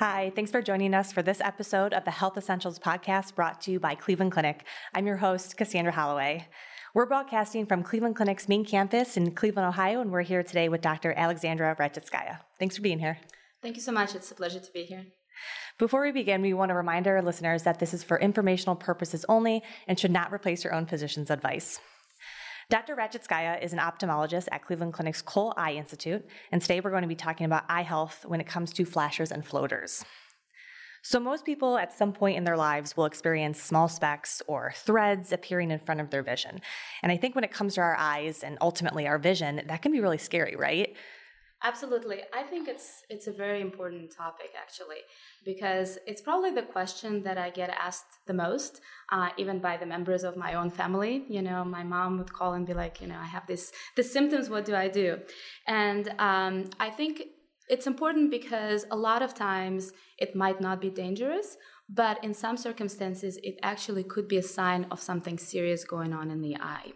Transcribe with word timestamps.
Hi, 0.00 0.32
thanks 0.34 0.50
for 0.50 0.62
joining 0.62 0.94
us 0.94 1.12
for 1.12 1.20
this 1.20 1.42
episode 1.42 1.92
of 1.92 2.06
the 2.06 2.10
Health 2.10 2.38
Essentials 2.38 2.78
podcast 2.78 3.34
brought 3.34 3.60
to 3.60 3.70
you 3.70 3.78
by 3.78 3.94
Cleveland 3.94 4.32
Clinic. 4.32 4.64
I'm 4.94 5.06
your 5.06 5.18
host, 5.18 5.58
Cassandra 5.58 5.92
Holloway. 5.92 6.48
We're 6.94 7.04
broadcasting 7.04 7.66
from 7.66 7.82
Cleveland 7.82 8.16
Clinic's 8.16 8.48
main 8.48 8.64
campus 8.64 9.18
in 9.18 9.32
Cleveland, 9.32 9.68
Ohio, 9.68 10.00
and 10.00 10.10
we're 10.10 10.22
here 10.22 10.42
today 10.42 10.70
with 10.70 10.80
Dr. 10.80 11.12
Aleksandra 11.12 11.76
Rachitskaya. 11.76 12.38
Thanks 12.58 12.76
for 12.76 12.80
being 12.80 12.98
here. 12.98 13.18
Thank 13.60 13.76
you 13.76 13.82
so 13.82 13.92
much. 13.92 14.14
It's 14.14 14.30
a 14.30 14.34
pleasure 14.34 14.58
to 14.58 14.72
be 14.72 14.84
here. 14.84 15.04
Before 15.78 16.00
we 16.00 16.12
begin, 16.12 16.40
we 16.40 16.54
want 16.54 16.70
to 16.70 16.74
remind 16.76 17.06
our 17.06 17.20
listeners 17.20 17.64
that 17.64 17.78
this 17.78 17.92
is 17.92 18.02
for 18.02 18.18
informational 18.18 18.76
purposes 18.76 19.26
only 19.28 19.62
and 19.86 19.98
should 19.98 20.12
not 20.12 20.32
replace 20.32 20.64
your 20.64 20.72
own 20.72 20.86
physician's 20.86 21.30
advice. 21.30 21.78
Dr. 22.70 22.94
Rachitskaya 22.94 23.60
is 23.60 23.72
an 23.72 23.80
ophthalmologist 23.80 24.46
at 24.52 24.64
Cleveland 24.64 24.92
Clinic's 24.92 25.22
Cole 25.22 25.52
Eye 25.56 25.72
Institute, 25.72 26.24
and 26.52 26.62
today 26.62 26.78
we're 26.78 26.90
going 26.90 27.02
to 27.02 27.08
be 27.08 27.16
talking 27.16 27.44
about 27.44 27.64
eye 27.68 27.82
health 27.82 28.24
when 28.24 28.40
it 28.40 28.46
comes 28.46 28.72
to 28.74 28.84
flashers 28.84 29.32
and 29.32 29.44
floaters. 29.44 30.04
So, 31.02 31.18
most 31.18 31.44
people 31.44 31.78
at 31.78 31.92
some 31.92 32.12
point 32.12 32.36
in 32.36 32.44
their 32.44 32.56
lives 32.56 32.96
will 32.96 33.06
experience 33.06 33.60
small 33.60 33.88
specks 33.88 34.40
or 34.46 34.72
threads 34.76 35.32
appearing 35.32 35.72
in 35.72 35.80
front 35.80 36.00
of 36.00 36.10
their 36.10 36.22
vision. 36.22 36.60
And 37.02 37.10
I 37.10 37.16
think 37.16 37.34
when 37.34 37.42
it 37.42 37.50
comes 37.50 37.74
to 37.74 37.80
our 37.80 37.96
eyes 37.96 38.44
and 38.44 38.56
ultimately 38.60 39.08
our 39.08 39.18
vision, 39.18 39.62
that 39.66 39.82
can 39.82 39.90
be 39.90 39.98
really 39.98 40.18
scary, 40.18 40.54
right? 40.54 40.94
Absolutely. 41.62 42.20
I 42.32 42.42
think 42.42 42.68
it's 42.68 43.02
it's 43.10 43.26
a 43.26 43.32
very 43.32 43.60
important 43.60 44.10
topic 44.16 44.52
actually 44.58 45.02
because 45.44 45.98
it's 46.06 46.22
probably 46.22 46.52
the 46.52 46.62
question 46.62 47.22
that 47.24 47.36
I 47.36 47.50
get 47.50 47.68
asked 47.68 48.12
the 48.26 48.32
most, 48.32 48.80
uh, 49.12 49.28
even 49.36 49.58
by 49.58 49.76
the 49.76 49.84
members 49.84 50.24
of 50.24 50.38
my 50.38 50.54
own 50.54 50.70
family. 50.70 51.24
You 51.28 51.42
know, 51.42 51.62
my 51.64 51.82
mom 51.82 52.16
would 52.16 52.32
call 52.32 52.54
and 52.54 52.66
be 52.66 52.72
like, 52.72 53.02
you 53.02 53.08
know, 53.08 53.18
I 53.18 53.26
have 53.26 53.46
this 53.46 53.72
the 53.94 54.02
symptoms. 54.02 54.48
What 54.48 54.64
do 54.64 54.74
I 54.74 54.88
do? 54.88 55.18
And 55.66 56.08
um, 56.18 56.70
I 56.80 56.88
think 56.88 57.24
it's 57.68 57.86
important 57.86 58.30
because 58.30 58.86
a 58.90 58.96
lot 58.96 59.20
of 59.22 59.34
times 59.34 59.92
it 60.18 60.34
might 60.34 60.60
not 60.60 60.80
be 60.80 60.90
dangerous, 60.90 61.58
but 61.88 62.22
in 62.24 62.34
some 62.34 62.56
circumstances, 62.56 63.38
it 63.42 63.58
actually 63.62 64.04
could 64.04 64.28
be 64.28 64.38
a 64.38 64.42
sign 64.42 64.86
of 64.90 65.00
something 65.00 65.38
serious 65.38 65.84
going 65.84 66.12
on 66.12 66.30
in 66.30 66.40
the 66.40 66.56
eye. 66.56 66.92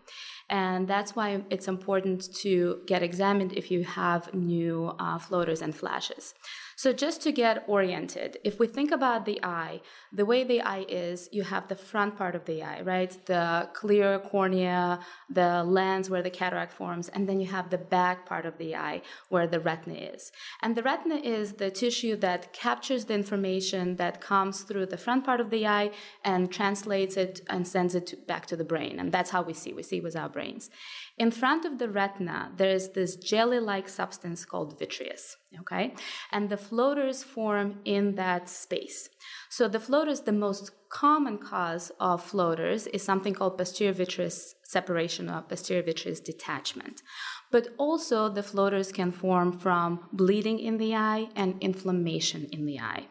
And 0.50 0.87
that's 0.87 1.17
why 1.17 1.42
it's 1.50 1.69
important 1.69 2.34
to 2.37 2.81
get 2.87 3.03
examined 3.03 3.53
if 3.55 3.70
you 3.70 3.84
have 3.84 4.33
new 4.34 4.95
uh, 4.98 5.19
floaters 5.19 5.62
and 5.62 5.75
flashes. 5.75 6.34
So, 6.77 6.92
just 6.92 7.23
to 7.23 7.31
get 7.31 7.64
oriented, 7.69 8.39
if 8.42 8.59
we 8.59 8.67
think 8.67 8.91
about 8.91 9.27
the 9.27 9.39
eye, 9.45 9.81
the 10.12 10.25
way 10.25 10.42
the 10.42 10.61
eye 10.61 10.84
is, 10.89 11.28
you 11.31 11.45
have 11.45 11.69
the 11.69 11.77
front 11.77 12.17
part 12.17 12.34
of 12.34 12.45
the 12.47 12.65
eye, 12.65 12.81
right? 12.83 13.17
The 13.27 13.69
clear 13.75 14.19
cornea, 14.19 14.98
the 15.31 15.62
lens 15.62 16.11
where 16.11 16.22
the 16.22 16.31
cataract 16.31 16.72
forms, 16.72 17.09
and 17.11 17.28
then 17.28 17.39
you 17.39 17.47
have 17.47 17.70
the 17.70 17.78
back 17.78 18.27
part 18.27 18.45
of 18.45 18.59
the 18.59 18.75
eye 18.75 19.03
where 19.28 19.47
the 19.47 19.61
retina 19.61 19.95
is. 19.95 20.33
And 20.62 20.75
the 20.75 20.83
retina 20.83 21.17
is 21.17 21.55
the 21.55 21.70
tissue 21.70 22.17
that 22.17 22.53
captures 22.53 23.05
the 23.05 23.15
information 23.15 23.97
that 23.97 24.20
comes 24.20 24.62
through 24.62 24.87
the 24.87 24.98
front 24.98 25.25
part 25.25 25.41
of 25.41 25.50
the 25.50 25.67
eye 25.67 25.92
and 26.25 26.50
translates 26.50 27.16
it 27.16 27.41
and 27.49 27.69
sends 27.69 27.94
it 27.94 28.09
to, 28.09 28.16
back 28.16 28.47
to 28.47 28.56
the 28.56 28.65
brain. 28.65 28.99
And 28.99 29.12
that's 29.12 29.31
how 29.31 29.43
we 29.43 29.55
see. 29.55 29.72
We 29.72 29.84
see 29.84 30.00
with 30.00 30.16
our 30.16 30.28
brains. 30.44 30.71
In 31.16 31.31
front 31.31 31.65
of 31.65 31.78
the 31.78 31.88
retina, 31.88 32.53
there 32.56 32.71
is 32.71 32.91
this 32.91 33.16
jelly 33.16 33.60
like 33.60 33.88
substance 33.88 34.44
called 34.44 34.78
vitreous, 34.78 35.37
okay? 35.60 35.94
And 36.32 36.49
the 36.49 36.56
floaters 36.56 37.22
form 37.22 37.81
in 37.84 38.16
that 38.16 38.49
space. 38.49 39.09
So 39.49 39.69
the 39.69 39.81
floaters, 39.81 40.22
the 40.22 40.32
most 40.32 40.72
common 40.88 41.38
cause 41.38 41.93
of 42.00 42.22
floaters 42.22 42.87
is 42.88 43.03
something 43.03 43.34
called 43.34 43.59
posterior 43.59 43.93
vitreous 43.93 44.55
separation 44.65 45.31
or 45.31 45.43
posterior 45.43 45.82
vitreous 45.82 46.21
detachment. 46.21 47.03
But 47.50 47.69
also 47.78 48.28
the 48.28 48.43
floaters 48.43 48.93
can 48.93 49.12
form 49.12 49.53
from 49.53 50.09
bleeding 50.12 50.59
in 50.59 50.78
the 50.78 50.94
eye 50.94 51.28
and 51.37 51.62
inflammation 51.62 52.49
in 52.53 52.66
the 52.66 52.81
eye. 52.81 53.06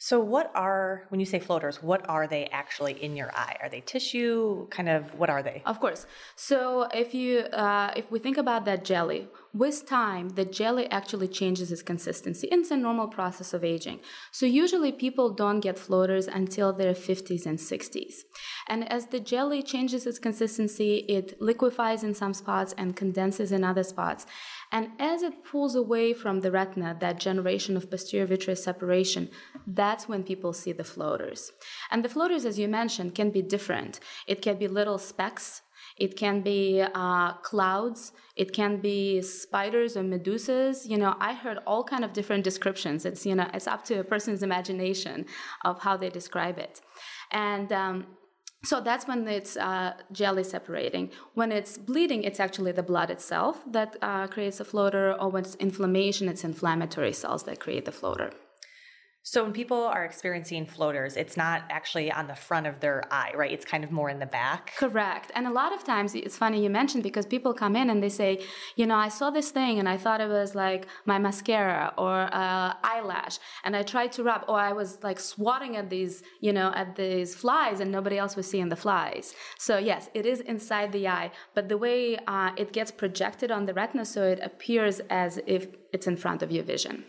So, 0.00 0.20
what 0.20 0.52
are, 0.54 1.06
when 1.08 1.18
you 1.18 1.26
say 1.26 1.40
floaters, 1.40 1.82
what 1.82 2.08
are 2.08 2.28
they 2.28 2.46
actually 2.46 3.02
in 3.02 3.16
your 3.16 3.32
eye? 3.34 3.56
Are 3.60 3.68
they 3.68 3.80
tissue? 3.80 4.68
Kind 4.68 4.88
of, 4.88 5.12
what 5.18 5.28
are 5.28 5.42
they? 5.42 5.60
Of 5.66 5.80
course. 5.80 6.06
So, 6.36 6.86
if 6.94 7.14
you, 7.14 7.40
uh, 7.40 7.92
if 7.96 8.08
we 8.08 8.20
think 8.20 8.36
about 8.38 8.64
that 8.66 8.84
jelly, 8.84 9.26
with 9.52 9.88
time, 9.88 10.28
the 10.28 10.44
jelly 10.44 10.88
actually 10.92 11.26
changes 11.26 11.72
its 11.72 11.82
consistency. 11.82 12.46
It's 12.52 12.70
a 12.70 12.76
normal 12.76 13.08
process 13.08 13.52
of 13.52 13.64
aging. 13.64 13.98
So, 14.30 14.46
usually 14.46 14.92
people 14.92 15.30
don't 15.30 15.58
get 15.58 15.76
floaters 15.76 16.28
until 16.28 16.72
their 16.72 16.94
50s 16.94 17.44
and 17.44 17.58
60s. 17.58 18.14
And 18.68 18.88
as 18.92 19.06
the 19.06 19.18
jelly 19.18 19.64
changes 19.64 20.06
its 20.06 20.20
consistency, 20.20 20.98
it 21.08 21.42
liquefies 21.42 22.04
in 22.04 22.14
some 22.14 22.34
spots 22.34 22.72
and 22.78 22.94
condenses 22.94 23.50
in 23.50 23.64
other 23.64 23.82
spots. 23.82 24.26
And 24.70 24.90
as 24.98 25.22
it 25.22 25.44
pulls 25.44 25.74
away 25.74 26.12
from 26.12 26.40
the 26.40 26.50
retina, 26.50 26.96
that 27.00 27.18
generation 27.18 27.76
of 27.76 27.90
posterior 27.90 28.26
vitreous 28.26 28.62
separation, 28.62 29.30
that's 29.66 30.08
when 30.08 30.22
people 30.24 30.52
see 30.52 30.72
the 30.72 30.84
floaters. 30.84 31.52
And 31.90 32.04
the 32.04 32.08
floaters, 32.08 32.44
as 32.44 32.58
you 32.58 32.68
mentioned, 32.68 33.14
can 33.14 33.30
be 33.30 33.42
different. 33.42 34.00
It 34.26 34.42
can 34.42 34.58
be 34.58 34.68
little 34.68 34.98
specks. 34.98 35.62
It 35.96 36.16
can 36.16 36.42
be 36.42 36.82
uh, 36.82 37.32
clouds. 37.34 38.12
It 38.36 38.52
can 38.52 38.80
be 38.80 39.22
spiders 39.22 39.96
or 39.96 40.02
medusas. 40.02 40.88
You 40.88 40.98
know, 40.98 41.16
I 41.18 41.32
heard 41.34 41.58
all 41.66 41.82
kind 41.82 42.04
of 42.04 42.12
different 42.12 42.44
descriptions. 42.44 43.04
It's 43.04 43.26
you 43.26 43.34
know, 43.34 43.48
it's 43.52 43.66
up 43.66 43.84
to 43.86 44.00
a 44.00 44.04
person's 44.04 44.42
imagination 44.42 45.26
of 45.64 45.80
how 45.80 45.96
they 45.96 46.10
describe 46.10 46.58
it. 46.58 46.80
And 47.32 47.72
um, 47.72 48.06
so 48.64 48.80
that's 48.80 49.06
when 49.06 49.26
it's 49.28 49.56
uh, 49.56 49.94
jelly 50.12 50.44
separating. 50.44 51.10
When 51.34 51.52
it's 51.52 51.78
bleeding, 51.78 52.24
it's 52.24 52.40
actually 52.40 52.72
the 52.72 52.82
blood 52.82 53.10
itself 53.10 53.62
that 53.70 53.96
uh, 54.02 54.26
creates 54.26 54.58
a 54.60 54.64
floater, 54.64 55.12
or 55.20 55.28
when 55.28 55.44
it's 55.44 55.54
inflammation, 55.56 56.28
it's 56.28 56.44
inflammatory 56.44 57.12
cells 57.12 57.44
that 57.44 57.60
create 57.60 57.84
the 57.84 57.92
floater. 57.92 58.32
So 59.30 59.44
when 59.44 59.52
people 59.52 59.82
are 59.84 60.06
experiencing 60.06 60.64
floaters, 60.64 61.14
it's 61.18 61.36
not 61.36 61.64
actually 61.68 62.10
on 62.10 62.28
the 62.28 62.34
front 62.34 62.66
of 62.66 62.80
their 62.80 63.02
eye, 63.10 63.32
right? 63.36 63.52
It's 63.52 63.66
kind 63.66 63.84
of 63.84 63.90
more 63.92 64.08
in 64.08 64.20
the 64.20 64.24
back. 64.40 64.72
Correct. 64.78 65.30
And 65.34 65.46
a 65.46 65.50
lot 65.50 65.74
of 65.74 65.84
times 65.84 66.14
it's 66.14 66.38
funny 66.38 66.62
you 66.62 66.70
mentioned 66.70 67.02
because 67.02 67.26
people 67.26 67.52
come 67.52 67.76
in 67.76 67.90
and 67.90 68.02
they 68.02 68.08
say, 68.08 68.42
you 68.76 68.86
know, 68.86 68.94
I 68.94 69.08
saw 69.08 69.28
this 69.28 69.50
thing 69.50 69.78
and 69.80 69.86
I 69.86 69.98
thought 69.98 70.22
it 70.22 70.30
was 70.30 70.54
like 70.54 70.86
my 71.04 71.18
mascara 71.18 71.92
or 71.98 72.22
uh, 72.32 72.72
eyelash, 72.82 73.38
and 73.64 73.76
I 73.76 73.82
tried 73.82 74.12
to 74.12 74.22
rub, 74.22 74.44
or 74.48 74.58
I 74.58 74.72
was 74.72 75.02
like 75.02 75.20
swatting 75.20 75.76
at 75.76 75.90
these, 75.90 76.22
you 76.40 76.54
know, 76.54 76.72
at 76.74 76.96
these 76.96 77.34
flies, 77.34 77.80
and 77.80 77.92
nobody 77.92 78.16
else 78.16 78.34
was 78.34 78.48
seeing 78.48 78.70
the 78.70 78.76
flies. 78.76 79.34
So 79.58 79.76
yes, 79.76 80.08
it 80.14 80.24
is 80.24 80.40
inside 80.40 80.90
the 80.92 81.06
eye, 81.06 81.32
but 81.54 81.68
the 81.68 81.76
way 81.76 82.16
uh, 82.26 82.52
it 82.56 82.72
gets 82.72 82.90
projected 82.90 83.50
on 83.50 83.66
the 83.66 83.74
retina, 83.74 84.06
so 84.06 84.22
it 84.22 84.40
appears 84.42 85.00
as 85.10 85.38
if 85.46 85.66
it's 85.92 86.06
in 86.06 86.16
front 86.16 86.42
of 86.42 86.50
your 86.50 86.64
vision. 86.64 87.04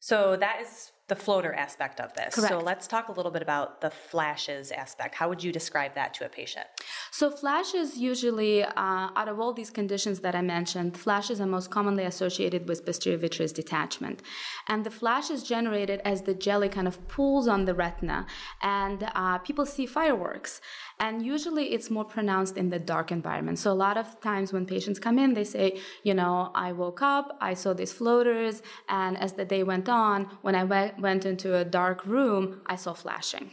So 0.00 0.36
that 0.36 0.60
is 0.60 0.91
the 1.08 1.16
floater 1.16 1.52
aspect 1.52 2.00
of 2.00 2.14
this. 2.14 2.34
Correct. 2.36 2.52
So 2.52 2.58
let's 2.58 2.86
talk 2.86 3.08
a 3.08 3.12
little 3.12 3.32
bit 3.32 3.42
about 3.42 3.80
the 3.80 3.90
flashes 3.90 4.70
aspect. 4.70 5.14
How 5.14 5.28
would 5.28 5.42
you 5.42 5.52
describe 5.52 5.94
that 5.94 6.14
to 6.14 6.24
a 6.24 6.28
patient? 6.28 6.66
So 7.10 7.28
flashes 7.30 7.98
usually, 7.98 8.62
uh, 8.62 8.72
out 8.76 9.28
of 9.28 9.40
all 9.40 9.52
these 9.52 9.70
conditions 9.70 10.20
that 10.20 10.34
I 10.34 10.42
mentioned, 10.42 10.96
flashes 10.96 11.40
are 11.40 11.46
most 11.46 11.70
commonly 11.70 12.04
associated 12.04 12.68
with 12.68 12.86
posterior 12.86 13.18
vitreous 13.18 13.52
detachment. 13.52 14.22
And 14.68 14.84
the 14.84 14.90
flash 14.90 15.28
is 15.28 15.42
generated 15.42 16.00
as 16.04 16.22
the 16.22 16.34
jelly 16.34 16.68
kind 16.68 16.86
of 16.86 17.06
pulls 17.08 17.48
on 17.48 17.64
the 17.64 17.74
retina 17.74 18.26
and 18.62 19.10
uh, 19.14 19.38
people 19.38 19.66
see 19.66 19.86
fireworks. 19.86 20.60
And 21.00 21.26
usually 21.26 21.72
it's 21.74 21.90
more 21.90 22.04
pronounced 22.04 22.56
in 22.56 22.70
the 22.70 22.78
dark 22.78 23.10
environment. 23.10 23.58
So 23.58 23.72
a 23.72 23.74
lot 23.74 23.96
of 23.96 24.20
times 24.20 24.52
when 24.52 24.66
patients 24.66 24.98
come 25.00 25.18
in, 25.18 25.34
they 25.34 25.44
say, 25.44 25.80
you 26.04 26.14
know, 26.14 26.52
I 26.54 26.72
woke 26.72 27.02
up, 27.02 27.36
I 27.40 27.54
saw 27.54 27.72
these 27.72 27.92
floaters, 27.92 28.62
and 28.88 29.18
as 29.18 29.32
the 29.32 29.44
day 29.44 29.62
went 29.64 29.88
on, 29.88 30.30
when 30.42 30.54
I 30.54 30.64
went, 30.64 30.91
went 30.98 31.24
into 31.26 31.56
a 31.56 31.64
dark 31.64 32.04
room, 32.06 32.60
I 32.66 32.76
saw 32.76 32.92
flashing. 32.92 33.50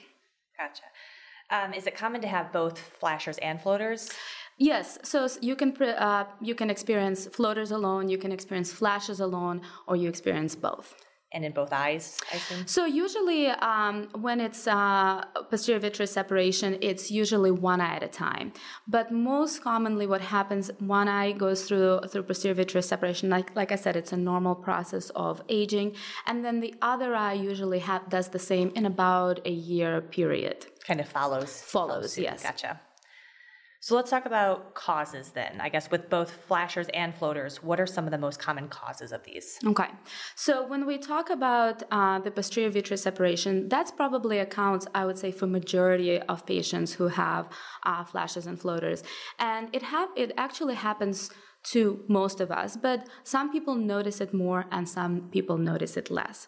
Gotcha. 0.57 0.83
Um, 1.51 1.73
is 1.73 1.87
it 1.87 1.95
common 1.95 2.21
to 2.21 2.27
have 2.27 2.51
both 2.51 2.79
flashers 2.79 3.37
and 3.39 3.59
floaters? 3.61 4.11
Yes, 4.57 4.99
so 5.03 5.27
you 5.41 5.55
can 5.55 5.75
uh, 5.81 6.25
you 6.41 6.53
can 6.53 6.69
experience 6.69 7.27
floaters 7.27 7.71
alone, 7.71 8.09
you 8.09 8.17
can 8.17 8.31
experience 8.31 8.71
flashes 8.71 9.19
alone, 9.19 9.61
or 9.87 9.95
you 9.95 10.09
experience 10.09 10.53
both. 10.53 10.95
And 11.31 11.45
in 11.45 11.51
both 11.51 11.71
eyes, 11.71 12.17
I 12.33 12.37
assume? 12.37 12.67
So 12.67 12.85
usually, 12.85 13.47
um, 13.47 14.09
when 14.19 14.39
it's 14.41 14.67
uh, 14.67 15.23
posterior 15.49 15.79
vitreous 15.79 16.11
separation, 16.11 16.77
it's 16.81 17.11
usually 17.11 17.51
one 17.51 17.81
eye 17.81 17.95
at 17.95 18.03
a 18.03 18.07
time. 18.07 18.51
But 18.87 19.11
most 19.11 19.61
commonly, 19.61 20.07
what 20.07 20.21
happens, 20.21 20.71
one 20.79 21.07
eye 21.07 21.31
goes 21.33 21.65
through 21.65 22.01
through 22.09 22.23
posterior 22.23 22.55
vitreous 22.55 22.87
separation. 22.87 23.29
Like 23.29 23.55
like 23.55 23.71
I 23.71 23.75
said, 23.75 23.95
it's 23.95 24.11
a 24.11 24.17
normal 24.17 24.55
process 24.55 25.09
of 25.11 25.41
aging, 25.49 25.95
and 26.25 26.43
then 26.43 26.59
the 26.61 26.73
other 26.81 27.15
eye 27.15 27.33
usually 27.33 27.79
ha- 27.79 28.03
does 28.09 28.29
the 28.29 28.39
same 28.39 28.71
in 28.75 28.85
about 28.85 29.39
a 29.45 29.51
year 29.51 30.01
period. 30.01 30.65
Kind 30.87 30.99
of 30.99 31.07
follows. 31.07 31.61
Follows, 31.61 32.13
suit. 32.13 32.23
yes. 32.23 32.41
Gotcha. 32.43 32.79
So 33.81 33.95
let's 33.95 34.09
talk 34.09 34.25
about 34.25 34.75
causes 34.75 35.29
then. 35.29 35.61
I 35.61 35.69
guess 35.69 35.89
with 35.89 36.09
both 36.09 36.31
flashers 36.31 36.87
and 36.93 37.15
floaters, 37.15 37.63
what 37.63 37.79
are 37.79 37.87
some 37.87 38.05
of 38.05 38.11
the 38.11 38.17
most 38.17 38.37
common 38.37 38.67
causes 38.67 39.13
of 39.13 39.23
these? 39.23 39.57
Okay, 39.65 39.87
so 40.35 40.67
when 40.67 40.85
we 40.85 40.97
talk 40.97 41.29
about 41.29 41.83
uh, 41.89 42.19
the 42.19 42.29
posterior 42.29 42.69
vitreous 42.69 43.01
separation, 43.01 43.69
that's 43.69 43.91
probably 43.91 44.39
accounts, 44.39 44.85
I 44.93 45.05
would 45.05 45.17
say, 45.17 45.31
for 45.31 45.47
majority 45.47 46.19
of 46.19 46.45
patients 46.45 46.93
who 46.93 47.07
have 47.07 47.47
uh, 47.83 48.03
flashes 48.03 48.47
and 48.47 48.59
floaters, 48.59 49.01
and 49.39 49.69
it 49.73 49.83
have 49.83 50.09
it 50.17 50.33
actually 50.37 50.75
happens 50.75 51.29
to 51.61 52.03
most 52.07 52.39
of 52.41 52.51
us, 52.51 52.77
but 52.77 53.07
some 53.23 53.51
people 53.51 53.75
notice 53.75 54.21
it 54.21 54.33
more 54.33 54.65
and 54.71 54.87
some 54.87 55.29
people 55.31 55.57
notice 55.57 55.97
it 55.97 56.09
less. 56.09 56.47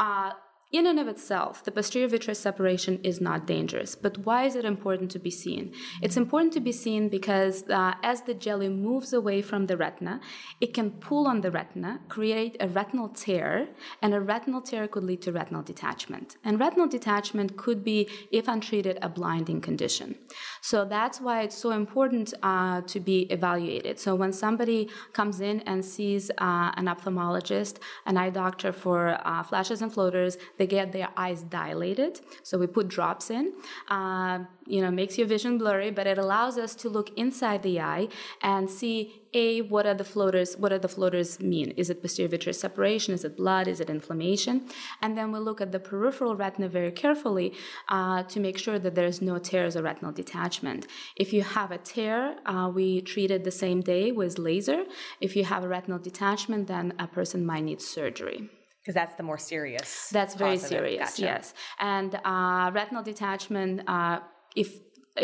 Uh, 0.00 0.32
in 0.70 0.86
and 0.86 0.98
of 0.98 1.08
itself, 1.08 1.64
the 1.64 1.70
posterior 1.70 2.08
vitreous 2.08 2.38
separation 2.38 3.00
is 3.02 3.22
not 3.22 3.46
dangerous, 3.46 3.94
but 3.94 4.18
why 4.18 4.44
is 4.44 4.54
it 4.54 4.66
important 4.66 5.10
to 5.12 5.18
be 5.18 5.30
seen? 5.30 5.72
It's 6.02 6.16
important 6.16 6.52
to 6.54 6.60
be 6.60 6.72
seen 6.72 7.08
because 7.08 7.64
uh, 7.70 7.94
as 8.02 8.20
the 8.22 8.34
jelly 8.34 8.68
moves 8.68 9.14
away 9.14 9.40
from 9.40 9.64
the 9.64 9.78
retina, 9.78 10.20
it 10.60 10.74
can 10.74 10.90
pull 10.90 11.26
on 11.26 11.40
the 11.40 11.50
retina, 11.50 12.00
create 12.08 12.58
a 12.60 12.68
retinal 12.68 13.08
tear, 13.08 13.68
and 14.02 14.12
a 14.12 14.20
retinal 14.20 14.60
tear 14.60 14.86
could 14.88 15.04
lead 15.04 15.22
to 15.22 15.32
retinal 15.32 15.62
detachment. 15.62 16.36
And 16.44 16.60
retinal 16.60 16.86
detachment 16.86 17.56
could 17.56 17.82
be, 17.82 18.06
if 18.30 18.46
untreated, 18.46 18.98
a 19.00 19.08
blinding 19.08 19.62
condition. 19.62 20.16
So 20.60 20.84
that's 20.84 21.18
why 21.18 21.42
it's 21.42 21.56
so 21.56 21.70
important 21.70 22.34
uh, 22.42 22.82
to 22.82 23.00
be 23.00 23.20
evaluated. 23.30 23.98
So 23.98 24.14
when 24.14 24.34
somebody 24.34 24.90
comes 25.14 25.40
in 25.40 25.60
and 25.60 25.82
sees 25.82 26.30
uh, 26.36 26.72
an 26.76 26.86
ophthalmologist, 26.86 27.78
an 28.04 28.18
eye 28.18 28.28
doctor 28.28 28.70
for 28.70 29.18
uh, 29.24 29.42
flashes 29.42 29.80
and 29.80 29.90
floaters, 29.90 30.36
they 30.58 30.66
get 30.66 30.92
their 30.92 31.08
eyes 31.16 31.42
dilated. 31.42 32.20
So 32.42 32.58
we 32.58 32.66
put 32.66 32.88
drops 32.88 33.30
in. 33.30 33.52
Uh, 33.88 34.40
you 34.66 34.82
know, 34.82 34.90
makes 34.90 35.16
your 35.16 35.26
vision 35.26 35.56
blurry, 35.56 35.90
but 35.90 36.06
it 36.06 36.18
allows 36.18 36.58
us 36.58 36.74
to 36.74 36.88
look 36.90 37.10
inside 37.16 37.62
the 37.62 37.80
eye 37.80 38.08
and 38.42 38.70
see 38.70 39.22
a 39.34 39.62
what 39.62 39.86
are 39.86 39.94
the 39.94 40.04
floaters 40.04 40.56
what 40.56 40.72
are 40.72 40.78
the 40.78 40.88
floaters 40.88 41.40
mean? 41.40 41.70
Is 41.72 41.90
it 41.90 42.02
posterior 42.02 42.28
vitreous 42.28 42.60
separation? 42.60 43.14
Is 43.14 43.24
it 43.24 43.36
blood? 43.36 43.68
Is 43.68 43.80
it 43.80 43.90
inflammation? 43.90 44.66
And 45.02 45.16
then 45.16 45.32
we 45.32 45.38
look 45.38 45.60
at 45.60 45.72
the 45.72 45.80
peripheral 45.80 46.36
retina 46.36 46.68
very 46.68 46.92
carefully 46.92 47.54
uh, 47.88 48.22
to 48.24 48.40
make 48.40 48.58
sure 48.58 48.78
that 48.78 48.94
there's 48.94 49.20
no 49.22 49.38
tears 49.38 49.76
or 49.76 49.82
retinal 49.82 50.12
detachment. 50.12 50.86
If 51.16 51.32
you 51.32 51.42
have 51.42 51.70
a 51.70 51.78
tear 51.78 52.36
uh, 52.46 52.70
we 52.74 53.00
treat 53.00 53.30
it 53.30 53.44
the 53.44 53.50
same 53.50 53.80
day 53.80 54.12
with 54.12 54.38
laser. 54.38 54.84
If 55.20 55.36
you 55.36 55.44
have 55.44 55.64
a 55.64 55.68
retinal 55.68 55.98
detachment 55.98 56.66
then 56.68 56.94
a 56.98 57.06
person 57.06 57.44
might 57.44 57.64
need 57.64 57.80
surgery 57.80 58.50
because 58.88 58.94
that's 59.02 59.16
the 59.16 59.22
more 59.22 59.36
serious. 59.36 60.08
That's 60.18 60.34
very 60.34 60.52
cause 60.56 60.64
of 60.64 60.72
it. 60.72 60.74
serious, 60.76 61.10
Gotcha. 61.10 61.22
yes. 61.22 61.54
And 61.78 62.10
uh, 62.24 62.70
retinal 62.72 63.02
detachment, 63.02 63.82
uh, 63.86 64.20
if 64.56 64.68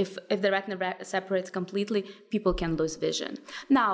if 0.02 0.19
if 0.34 0.43
the 0.43 0.50
retina 0.50 0.76
re- 0.76 1.02
separates 1.14 1.49
completely, 1.49 2.02
people 2.34 2.52
can 2.52 2.76
lose 2.76 2.96
vision. 2.96 3.32
Now. 3.70 3.93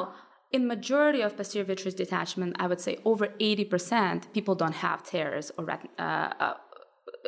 In 0.56 0.67
majority 0.67 1.20
of 1.26 1.37
posterior 1.37 1.64
vitreous 1.64 1.94
detachment, 1.94 2.56
I 2.58 2.67
would 2.67 2.81
say 2.81 2.99
over 3.05 3.26
80% 3.38 4.32
people 4.37 4.56
don't 4.62 4.78
have 4.87 4.99
tears 5.05 5.52
or 5.56 5.64
ret- 5.64 5.88
uh, 5.96 6.46
uh, 6.46 6.55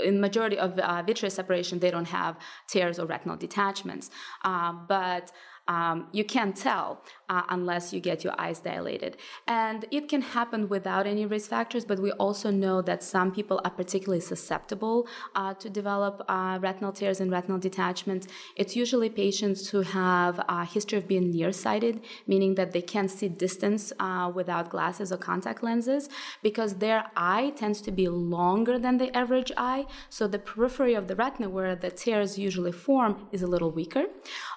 in 0.09 0.21
majority 0.21 0.59
of 0.59 0.77
uh, 0.77 1.03
vitreous 1.11 1.35
separation, 1.35 1.79
they 1.79 1.93
don't 1.97 2.11
have 2.21 2.35
tears 2.67 2.99
or 2.99 3.07
retinal 3.07 3.37
detachments. 3.37 4.11
Uh, 4.43 4.73
but 4.89 5.31
um, 5.69 6.09
you 6.13 6.25
can't 6.25 6.57
tell 6.57 7.03
uh, 7.29 7.43
unless 7.51 7.93
you 7.93 8.01
get 8.01 8.25
your 8.25 8.35
eyes 8.39 8.61
dilated. 8.61 9.17
And 9.47 9.87
it 9.91 10.09
can 10.09 10.21
happen 10.21 10.69
without 10.69 11.07
any 11.07 11.25
risk 11.25 11.51
factors, 11.51 11.85
but 11.85 11.99
we 11.99 12.13
also 12.13 12.51
know 12.51 12.83
that 12.83 13.03
some 13.03 13.33
people 13.33 13.61
are 13.65 13.71
particularly 13.71 14.21
susceptible 14.21 15.07
uh, 15.35 15.55
to 15.55 15.71
develop 15.71 16.25
uh, 16.29 16.59
retinal 16.61 16.93
tears 16.93 17.21
and 17.21 17.31
retinal 17.31 17.59
detachment. 17.59 18.27
It's 18.57 18.75
usually 18.77 19.09
patients 19.09 19.69
who 19.71 19.83
have 19.83 20.45
a 20.49 20.65
history 20.65 20.99
of 20.99 21.07
being 21.09 21.31
nearsighted, 21.31 22.03
meaning 22.27 22.55
that 22.57 22.73
they 22.73 22.83
can't 22.83 23.11
see 23.11 23.29
distance 23.29 23.93
uh, 24.01 24.31
without 24.35 24.69
glasses 24.69 25.13
or 25.13 25.17
contact 25.17 25.63
lenses, 25.63 26.09
because 26.43 26.75
their 26.75 27.05
eye 27.17 27.53
tends 27.57 27.81
to 27.83 27.91
be 27.91 28.09
longer 28.09 28.79
than 28.79 28.99
the 28.99 29.17
average 29.17 29.53
eye. 29.57 29.87
So 30.11 30.27
the 30.27 30.39
periphery 30.39 30.95
of 30.95 31.07
the 31.09 31.17
retina, 31.17 31.49
where 31.49 31.77
the 31.77 31.91
tears 31.91 32.39
usually 32.39 32.73
form, 32.73 33.29
is 33.33 33.43
a 33.43 33.47
little 33.47 33.71
weaker. 33.71 34.05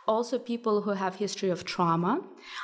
Also, 0.07 0.37
people 0.37 0.81
who 0.81 0.91
have 0.95 1.15
history 1.15 1.49
of 1.49 1.65
trauma, 1.65 2.21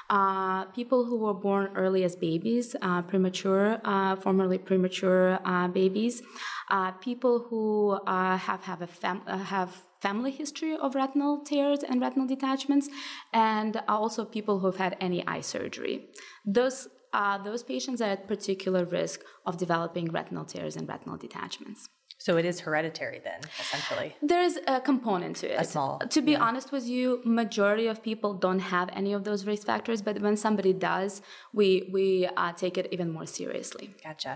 uh, 0.10 0.66
people 0.66 1.06
who 1.06 1.18
were 1.18 1.34
born 1.34 1.70
early 1.76 2.04
as 2.04 2.16
babies, 2.16 2.76
uh, 2.82 3.02
premature, 3.02 3.80
uh, 3.84 4.16
formerly 4.16 4.58
premature 4.58 5.40
uh, 5.46 5.68
babies, 5.68 6.22
uh, 6.70 6.92
people 6.94 7.40
who 7.50 8.00
have 8.08 8.64
have 8.64 8.82
a 8.82 8.88
fam- 8.88 9.26
have 9.26 9.70
family 10.02 10.32
history 10.32 10.76
of 10.76 10.96
retinal 10.96 11.44
tears 11.44 11.84
and 11.84 12.02
retinal 12.02 12.28
detachments, 12.28 12.90
and 13.34 13.82
also 13.88 14.26
people 14.26 14.60
who've 14.60 14.78
had 14.78 14.98
any 15.00 15.26
eye 15.28 15.42
surgery. 15.42 16.10
Those 16.46 16.88
those 17.44 17.62
patients 17.64 18.02
are 18.02 18.12
at 18.12 18.28
particular 18.28 18.86
risk 18.86 19.22
of 19.46 19.58
developing 19.58 20.06
retinal 20.12 20.46
tears 20.46 20.76
and 20.78 20.88
retinal 20.88 21.18
detachments. 21.18 21.90
So 22.26 22.32
it 22.42 22.46
is 22.52 22.56
hereditary 22.66 23.20
then, 23.30 23.40
essentially. 23.64 24.10
There's 24.34 24.56
a 24.76 24.78
component 24.92 25.34
to 25.42 25.48
it. 25.54 25.60
A 25.60 25.66
small, 25.74 25.92
To 26.16 26.22
be 26.30 26.34
yeah. 26.34 26.48
honest 26.48 26.68
with 26.76 26.86
you, 26.96 27.04
majority 27.42 27.88
of 27.94 27.96
people 28.10 28.32
don't 28.46 28.64
have 28.76 28.88
any 29.02 29.12
of 29.18 29.22
those 29.28 29.42
risk 29.52 29.64
factors, 29.72 30.00
but 30.08 30.14
when 30.26 30.36
somebody 30.46 30.74
does, 30.92 31.12
we 31.60 31.68
we 31.96 32.06
uh, 32.42 32.52
take 32.64 32.76
it 32.82 32.86
even 32.96 33.08
more 33.18 33.28
seriously. 33.40 33.86
Gotcha. 34.08 34.34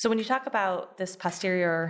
So 0.00 0.04
when 0.10 0.18
you 0.20 0.24
talk 0.34 0.44
about 0.52 0.80
this 1.00 1.12
posterior 1.24 1.80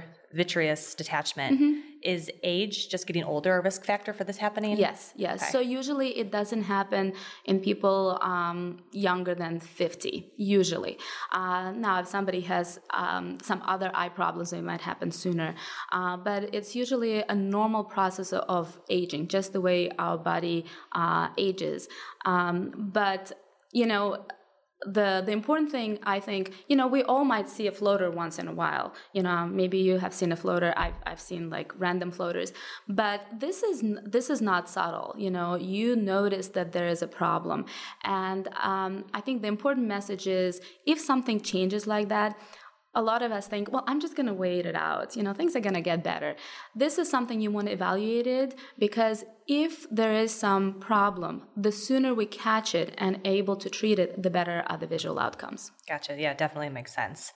vitreous 0.40 0.82
detachment, 1.00 1.52
Mm-hmm. 1.60 1.89
Is 2.02 2.30
age 2.42 2.88
just 2.88 3.06
getting 3.06 3.24
older 3.24 3.58
a 3.58 3.62
risk 3.62 3.84
factor 3.84 4.12
for 4.12 4.24
this 4.24 4.36
happening? 4.36 4.76
Yes, 4.76 5.12
yes. 5.16 5.42
Okay. 5.42 5.52
So 5.52 5.60
usually 5.60 6.18
it 6.18 6.30
doesn't 6.30 6.62
happen 6.62 7.12
in 7.44 7.60
people 7.60 8.18
um, 8.22 8.78
younger 8.92 9.34
than 9.34 9.60
50, 9.60 10.32
usually. 10.36 10.98
Uh, 11.32 11.72
now, 11.72 12.00
if 12.00 12.08
somebody 12.08 12.40
has 12.42 12.80
um, 12.90 13.38
some 13.42 13.62
other 13.64 13.90
eye 13.94 14.08
problems, 14.08 14.52
it 14.52 14.62
might 14.62 14.80
happen 14.80 15.10
sooner. 15.10 15.54
Uh, 15.92 16.16
but 16.16 16.54
it's 16.54 16.74
usually 16.74 17.22
a 17.22 17.34
normal 17.34 17.84
process 17.84 18.32
of 18.32 18.78
aging, 18.88 19.28
just 19.28 19.52
the 19.52 19.60
way 19.60 19.90
our 19.98 20.18
body 20.18 20.64
uh, 20.92 21.28
ages. 21.38 21.88
Um, 22.24 22.90
but, 22.92 23.32
you 23.72 23.86
know, 23.86 24.24
the 24.86 25.22
the 25.24 25.32
important 25.32 25.70
thing 25.70 25.98
I 26.02 26.20
think 26.20 26.52
you 26.68 26.76
know 26.76 26.86
we 26.86 27.02
all 27.02 27.24
might 27.24 27.48
see 27.48 27.66
a 27.66 27.72
floater 27.72 28.10
once 28.10 28.38
in 28.38 28.48
a 28.48 28.52
while. 28.52 28.94
You 29.12 29.22
know 29.22 29.46
maybe 29.46 29.78
you 29.78 29.98
have 29.98 30.14
seen 30.14 30.32
a 30.32 30.36
floater. 30.36 30.72
I've 30.76 30.94
I've 31.06 31.20
seen 31.20 31.50
like 31.50 31.72
random 31.78 32.10
floaters. 32.10 32.52
But 32.88 33.26
this 33.38 33.62
is 33.62 33.82
this 34.04 34.30
is 34.30 34.40
not 34.40 34.68
subtle. 34.68 35.14
You 35.18 35.30
know 35.30 35.54
you 35.56 35.96
notice 35.96 36.48
that 36.48 36.72
there 36.72 36.88
is 36.88 37.02
a 37.02 37.08
problem. 37.08 37.66
And 38.04 38.48
um, 38.62 39.04
I 39.12 39.20
think 39.20 39.42
the 39.42 39.48
important 39.48 39.86
message 39.86 40.26
is 40.26 40.60
if 40.86 40.98
something 40.98 41.40
changes 41.40 41.86
like 41.86 42.08
that 42.08 42.38
a 42.94 43.02
lot 43.02 43.22
of 43.22 43.30
us 43.30 43.46
think, 43.46 43.70
well, 43.72 43.84
I'm 43.86 44.00
just 44.00 44.16
going 44.16 44.26
to 44.26 44.34
wait 44.34 44.66
it 44.66 44.74
out. 44.74 45.16
You 45.16 45.22
know, 45.22 45.32
things 45.32 45.54
are 45.54 45.60
going 45.60 45.74
to 45.74 45.80
get 45.80 46.02
better. 46.02 46.34
This 46.74 46.98
is 46.98 47.08
something 47.08 47.40
you 47.40 47.50
want 47.50 47.68
to 47.68 47.72
evaluate 47.72 48.26
it 48.26 48.58
because 48.78 49.24
if 49.46 49.88
there 49.90 50.12
is 50.12 50.34
some 50.34 50.80
problem, 50.80 51.44
the 51.56 51.70
sooner 51.70 52.14
we 52.14 52.26
catch 52.26 52.74
it 52.74 52.94
and 52.98 53.20
able 53.24 53.56
to 53.56 53.70
treat 53.70 53.98
it, 53.98 54.22
the 54.22 54.30
better 54.30 54.64
are 54.66 54.76
the 54.76 54.88
visual 54.88 55.18
outcomes. 55.20 55.70
Gotcha. 55.88 56.16
Yeah, 56.18 56.34
definitely 56.34 56.70
makes 56.70 56.94
sense. 56.94 57.32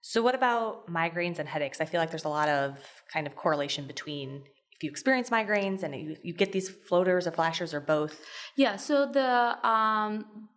So 0.00 0.22
what 0.22 0.36
about 0.36 0.88
migraines 0.88 1.40
and 1.40 1.48
headaches? 1.48 1.80
I 1.80 1.84
feel 1.84 2.00
like 2.00 2.10
there's 2.10 2.24
a 2.24 2.28
lot 2.28 2.48
of 2.48 2.78
kind 3.12 3.26
of 3.26 3.34
correlation 3.34 3.86
between 3.86 4.44
if 4.78 4.84
you 4.84 4.90
experience 4.90 5.28
migraines 5.30 5.82
and 5.82 5.92
you, 5.94 6.16
you 6.22 6.32
get 6.32 6.52
these 6.52 6.68
floaters 6.68 7.26
or 7.26 7.32
flashers 7.32 7.74
or 7.74 7.80
both. 7.80 8.24
Yeah, 8.54 8.76
so 8.76 9.06
the 9.06 9.68
um, 9.68 10.48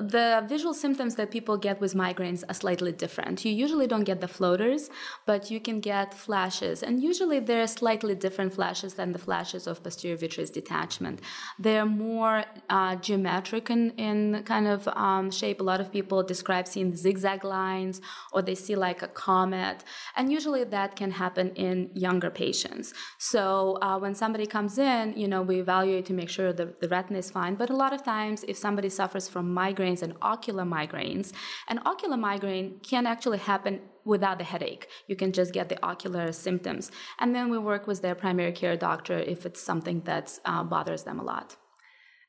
the 0.00 0.44
visual 0.48 0.74
symptoms 0.74 1.14
that 1.16 1.30
people 1.30 1.56
get 1.56 1.80
with 1.80 1.94
migraines 1.94 2.44
are 2.48 2.54
slightly 2.54 2.92
different. 2.92 3.44
You 3.44 3.52
usually 3.52 3.86
don't 3.86 4.04
get 4.04 4.20
the 4.20 4.28
floaters, 4.28 4.90
but 5.26 5.50
you 5.50 5.60
can 5.60 5.80
get 5.80 6.14
flashes. 6.14 6.82
And 6.82 7.02
usually 7.02 7.40
they're 7.40 7.66
slightly 7.66 8.14
different 8.14 8.54
flashes 8.54 8.94
than 8.94 9.12
the 9.12 9.18
flashes 9.18 9.66
of 9.66 9.82
posterior 9.82 10.16
vitreous 10.16 10.50
detachment. 10.50 11.20
They're 11.58 11.86
more 11.86 12.44
uh, 12.68 12.96
geometric 12.96 13.70
in, 13.70 13.90
in 13.92 14.42
kind 14.44 14.66
of 14.66 14.88
um, 14.88 15.30
shape. 15.30 15.60
A 15.60 15.64
lot 15.64 15.80
of 15.80 15.92
people 15.92 16.22
describe 16.22 16.66
seeing 16.68 16.94
zigzag 16.94 17.44
lines 17.44 18.00
or 18.32 18.42
they 18.42 18.54
see 18.54 18.76
like 18.76 19.02
a 19.02 19.08
comet. 19.08 19.84
And 20.16 20.30
usually 20.32 20.64
that 20.64 20.96
can 20.96 21.10
happen 21.10 21.50
in 21.54 21.90
younger 21.94 22.30
patients. 22.30 22.94
So 23.18 23.78
uh, 23.82 23.98
when 23.98 24.14
somebody 24.14 24.46
comes 24.46 24.78
in, 24.78 25.14
you 25.16 25.28
know, 25.28 25.42
we 25.42 25.60
evaluate 25.60 26.06
to 26.06 26.12
make 26.12 26.28
sure 26.28 26.52
the, 26.52 26.74
the 26.80 26.88
retina 26.88 27.18
is 27.18 27.30
fine. 27.30 27.54
But 27.54 27.70
a 27.70 27.76
lot 27.76 27.92
of 27.92 28.04
times, 28.04 28.44
if 28.46 28.56
somebody 28.56 28.88
suffers 28.88 29.28
from 29.28 29.52
migraine, 29.52 29.87
migraines 29.88 30.02
and 30.02 30.14
ocular 30.22 30.64
migraines. 30.64 31.32
And 31.68 31.80
ocular 31.86 32.16
migraine 32.16 32.80
can 32.82 33.06
actually 33.06 33.38
happen 33.38 33.80
without 34.04 34.38
the 34.38 34.44
headache. 34.44 34.88
You 35.06 35.16
can 35.16 35.32
just 35.32 35.52
get 35.52 35.68
the 35.68 35.84
ocular 35.84 36.32
symptoms. 36.32 36.90
And 37.18 37.34
then 37.34 37.50
we 37.50 37.58
work 37.58 37.86
with 37.86 38.02
their 38.02 38.14
primary 38.14 38.52
care 38.52 38.76
doctor 38.76 39.18
if 39.18 39.46
it's 39.46 39.60
something 39.60 40.02
that 40.04 40.38
uh, 40.44 40.64
bothers 40.64 41.04
them 41.04 41.20
a 41.20 41.24
lot. 41.24 41.56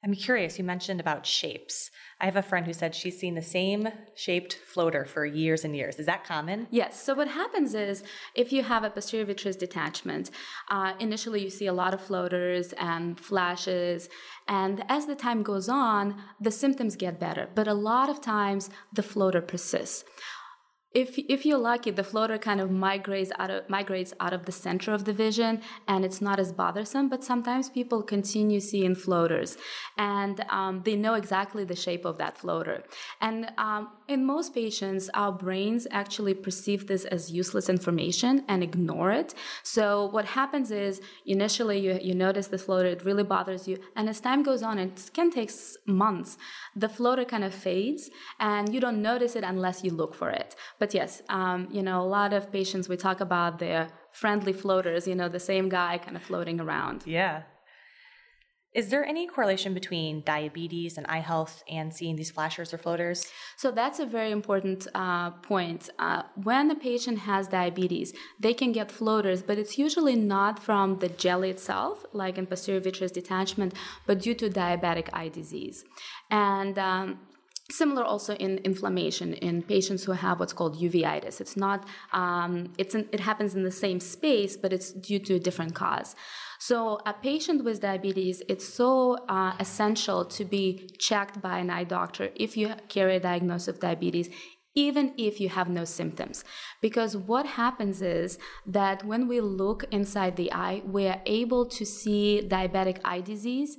I'm 0.02 0.14
curious, 0.14 0.58
you 0.58 0.64
mentioned 0.64 1.02
about 1.02 1.26
shapes. 1.26 1.92
I 2.22 2.26
have 2.26 2.38
a 2.38 2.42
friend 2.42 2.66
who 2.66 2.72
said 2.72 2.96
she's 2.96 3.20
seen 3.20 3.36
the 3.36 3.42
same 3.42 3.90
shaped 4.16 4.54
floater 4.54 5.04
for 5.04 5.26
years 5.26 5.66
and 5.66 5.76
years. 5.76 6.00
Is 6.00 6.06
that 6.06 6.24
common? 6.24 6.68
Yes. 6.72 7.02
So, 7.02 7.14
what 7.14 7.28
happens 7.28 7.74
is 7.74 8.04
if 8.34 8.54
you 8.54 8.64
have 8.64 8.86
a 8.86 8.90
posterior 8.90 9.26
vitreous 9.26 9.58
detachment, 9.58 10.32
uh, 10.70 10.94
initially 11.00 11.44
you 11.44 11.50
see 11.50 11.68
a 11.68 11.74
lot 11.74 11.94
of 11.94 12.00
floaters 12.02 12.74
and 12.74 13.20
flashes. 13.20 14.08
And 14.48 14.86
as 14.88 15.06
the 15.06 15.16
time 15.16 15.44
goes 15.44 15.68
on, 15.68 16.16
the 16.40 16.52
symptoms 16.52 16.96
get 16.96 17.20
better. 17.20 17.50
But 17.54 17.68
a 17.68 17.74
lot 17.74 18.10
of 18.10 18.22
times 18.22 18.70
the 18.94 19.04
floater 19.04 19.42
persists 19.42 20.06
if 20.94 21.18
if 21.18 21.46
you're 21.46 21.60
lucky, 21.60 21.92
the 21.92 22.04
floater 22.04 22.38
kind 22.38 22.60
of 22.60 22.72
migrates 22.72 23.32
out 23.38 23.52
of 23.52 23.70
migrates 23.70 24.14
out 24.20 24.34
of 24.34 24.46
the 24.46 24.52
center 24.52 24.92
of 24.92 25.06
the 25.06 25.14
vision, 25.14 25.62
and 25.88 26.04
it's 26.04 26.20
not 26.20 26.40
as 26.40 26.52
bothersome. 26.52 27.10
But 27.10 27.24
sometimes 27.24 27.70
people 27.70 28.02
continue 28.02 28.60
seeing 28.60 28.96
floaters, 28.96 29.58
and 29.98 30.44
um, 30.50 30.82
they 30.84 30.96
know 30.96 31.14
exactly 31.14 31.64
the 31.64 31.76
shape 31.76 32.06
of 32.06 32.18
that 32.18 32.38
floater. 32.38 32.84
And 33.22 33.52
um, 33.58 33.90
in 34.10 34.26
most 34.26 34.54
patients, 34.54 35.10
our 35.14 35.32
brains 35.32 35.88
actually 35.92 36.34
perceive 36.34 36.88
this 36.88 37.06
as 37.06 37.32
useless 37.32 37.70
information 37.70 38.44
and 38.48 38.64
ignore 38.64 39.12
it. 39.12 39.34
So 39.64 40.08
what 40.08 40.26
happens 40.26 40.72
is 40.72 41.02
initially 41.26 41.80
you 41.80 42.00
you 42.02 42.16
notice 42.16 42.48
the 42.48 42.58
floater, 42.58 42.90
it 42.90 43.06
really 43.06 43.24
bothers 43.36 43.68
you, 43.70 43.78
and 43.96 44.10
as 44.10 44.20
time 44.20 44.42
goes 44.44 44.64
on, 44.64 44.80
it 44.80 45.12
can 45.14 45.30
take 45.32 45.52
months. 45.86 46.38
The 46.76 46.90
floater 46.90 47.26
kind 47.34 47.44
of 47.44 47.54
fades, 47.54 48.10
and 48.40 48.74
you 48.74 48.80
don't 48.86 49.02
notice 49.12 49.36
it 49.36 49.44
unless 49.44 49.84
you 49.84 49.92
look 49.92 50.14
for 50.16 50.30
it. 50.30 50.56
But 50.80 50.94
yes, 50.94 51.22
um, 51.30 51.68
you 51.72 51.84
know, 51.84 52.02
a 52.02 52.10
lot 52.20 52.34
of 52.34 52.52
patients 52.52 52.90
we 52.90 52.98
talk 52.98 53.20
about 53.22 53.60
their 53.60 53.90
friendly 54.12 54.54
floaters, 54.54 55.08
you 55.08 55.16
know, 55.16 55.30
the 55.30 55.40
same 55.40 55.70
guy 55.70 55.98
kind 55.98 56.18
of 56.18 56.24
floating 56.24 56.60
around. 56.60 57.04
Yeah. 57.06 57.44
Is 58.74 58.90
there 58.90 59.04
any 59.04 59.26
correlation 59.26 59.74
between 59.74 60.22
diabetes 60.22 60.98
and 60.98 61.08
eye 61.08 61.22
health 61.22 61.64
and 61.68 61.92
seeing 61.92 62.16
these 62.16 62.30
flashers 62.30 62.72
or 62.72 62.78
floaters? 62.78 63.26
So 63.58 63.72
that's 63.72 64.00
a 64.00 64.06
very 64.06 64.30
important 64.30 64.88
uh, 64.94 65.32
point. 65.32 65.90
Uh, 65.98 66.24
when 66.36 66.70
a 66.70 66.76
patient 66.76 67.20
has 67.20 67.48
diabetes, 67.48 68.14
they 68.40 68.54
can 68.54 68.72
get 68.72 68.92
floaters, 68.92 69.42
but 69.42 69.58
it's 69.58 69.80
usually 69.80 70.16
not 70.16 70.62
from 70.62 71.00
the 71.00 71.10
jelly 71.10 71.50
itself, 71.50 72.06
like 72.14 72.38
in 72.38 72.46
posterior 72.46 72.80
vitreous 72.80 73.12
detachment, 73.12 73.74
but 74.06 74.20
due 74.20 74.36
to 74.36 74.50
diabetic 74.50 75.10
eye 75.14 75.30
disease. 75.30 75.84
And 76.30 76.78
um, 76.78 77.20
Similar 77.72 78.04
also 78.04 78.34
in 78.36 78.58
inflammation 78.60 79.34
in 79.34 79.62
patients 79.62 80.04
who 80.04 80.14
have 80.14 80.40
what's 80.40 80.54
called 80.54 80.82
uveitis. 80.82 81.40
It's 81.40 81.56
not, 81.56 81.86
um, 82.14 82.74
it's 82.78 82.96
an, 82.96 83.08
it 83.12 83.20
happens 83.20 83.54
in 83.54 83.64
the 83.64 83.72
same 83.72 84.00
space, 84.00 84.58
but 84.58 84.74
it's 84.74 84.92
due 84.92 85.20
to 85.20 85.36
a 85.36 85.40
different 85.40 85.76
cause. 85.76 86.16
So 86.60 87.00
a 87.06 87.14
patient 87.14 87.64
with 87.64 87.80
diabetes, 87.80 88.42
it's 88.50 88.68
so 88.68 89.18
uh, 89.30 89.54
essential 89.60 90.26
to 90.26 90.44
be 90.46 90.90
checked 90.98 91.42
by 91.42 91.60
an 91.60 91.70
eye 91.70 91.86
doctor 91.86 92.32
if 92.36 92.58
you 92.58 92.74
carry 92.90 93.16
a 93.16 93.20
diagnosis 93.20 93.68
of 93.68 93.80
diabetes 93.80 94.30
even 94.76 95.14
if 95.18 95.42
you 95.42 95.50
have 95.50 95.70
no 95.70 95.84
symptoms. 95.84 96.44
Because 96.82 97.18
what 97.18 97.46
happens 97.46 98.02
is 98.02 98.38
that 98.66 99.04
when 99.04 99.28
we 99.28 99.42
look 99.42 99.84
inside 99.92 100.36
the 100.36 100.52
eye, 100.54 100.82
we 100.86 101.08
are 101.08 101.22
able 101.26 101.66
to 101.66 101.86
see 101.86 102.48
diabetic 102.48 103.00
eye 103.04 103.22
disease 103.22 103.78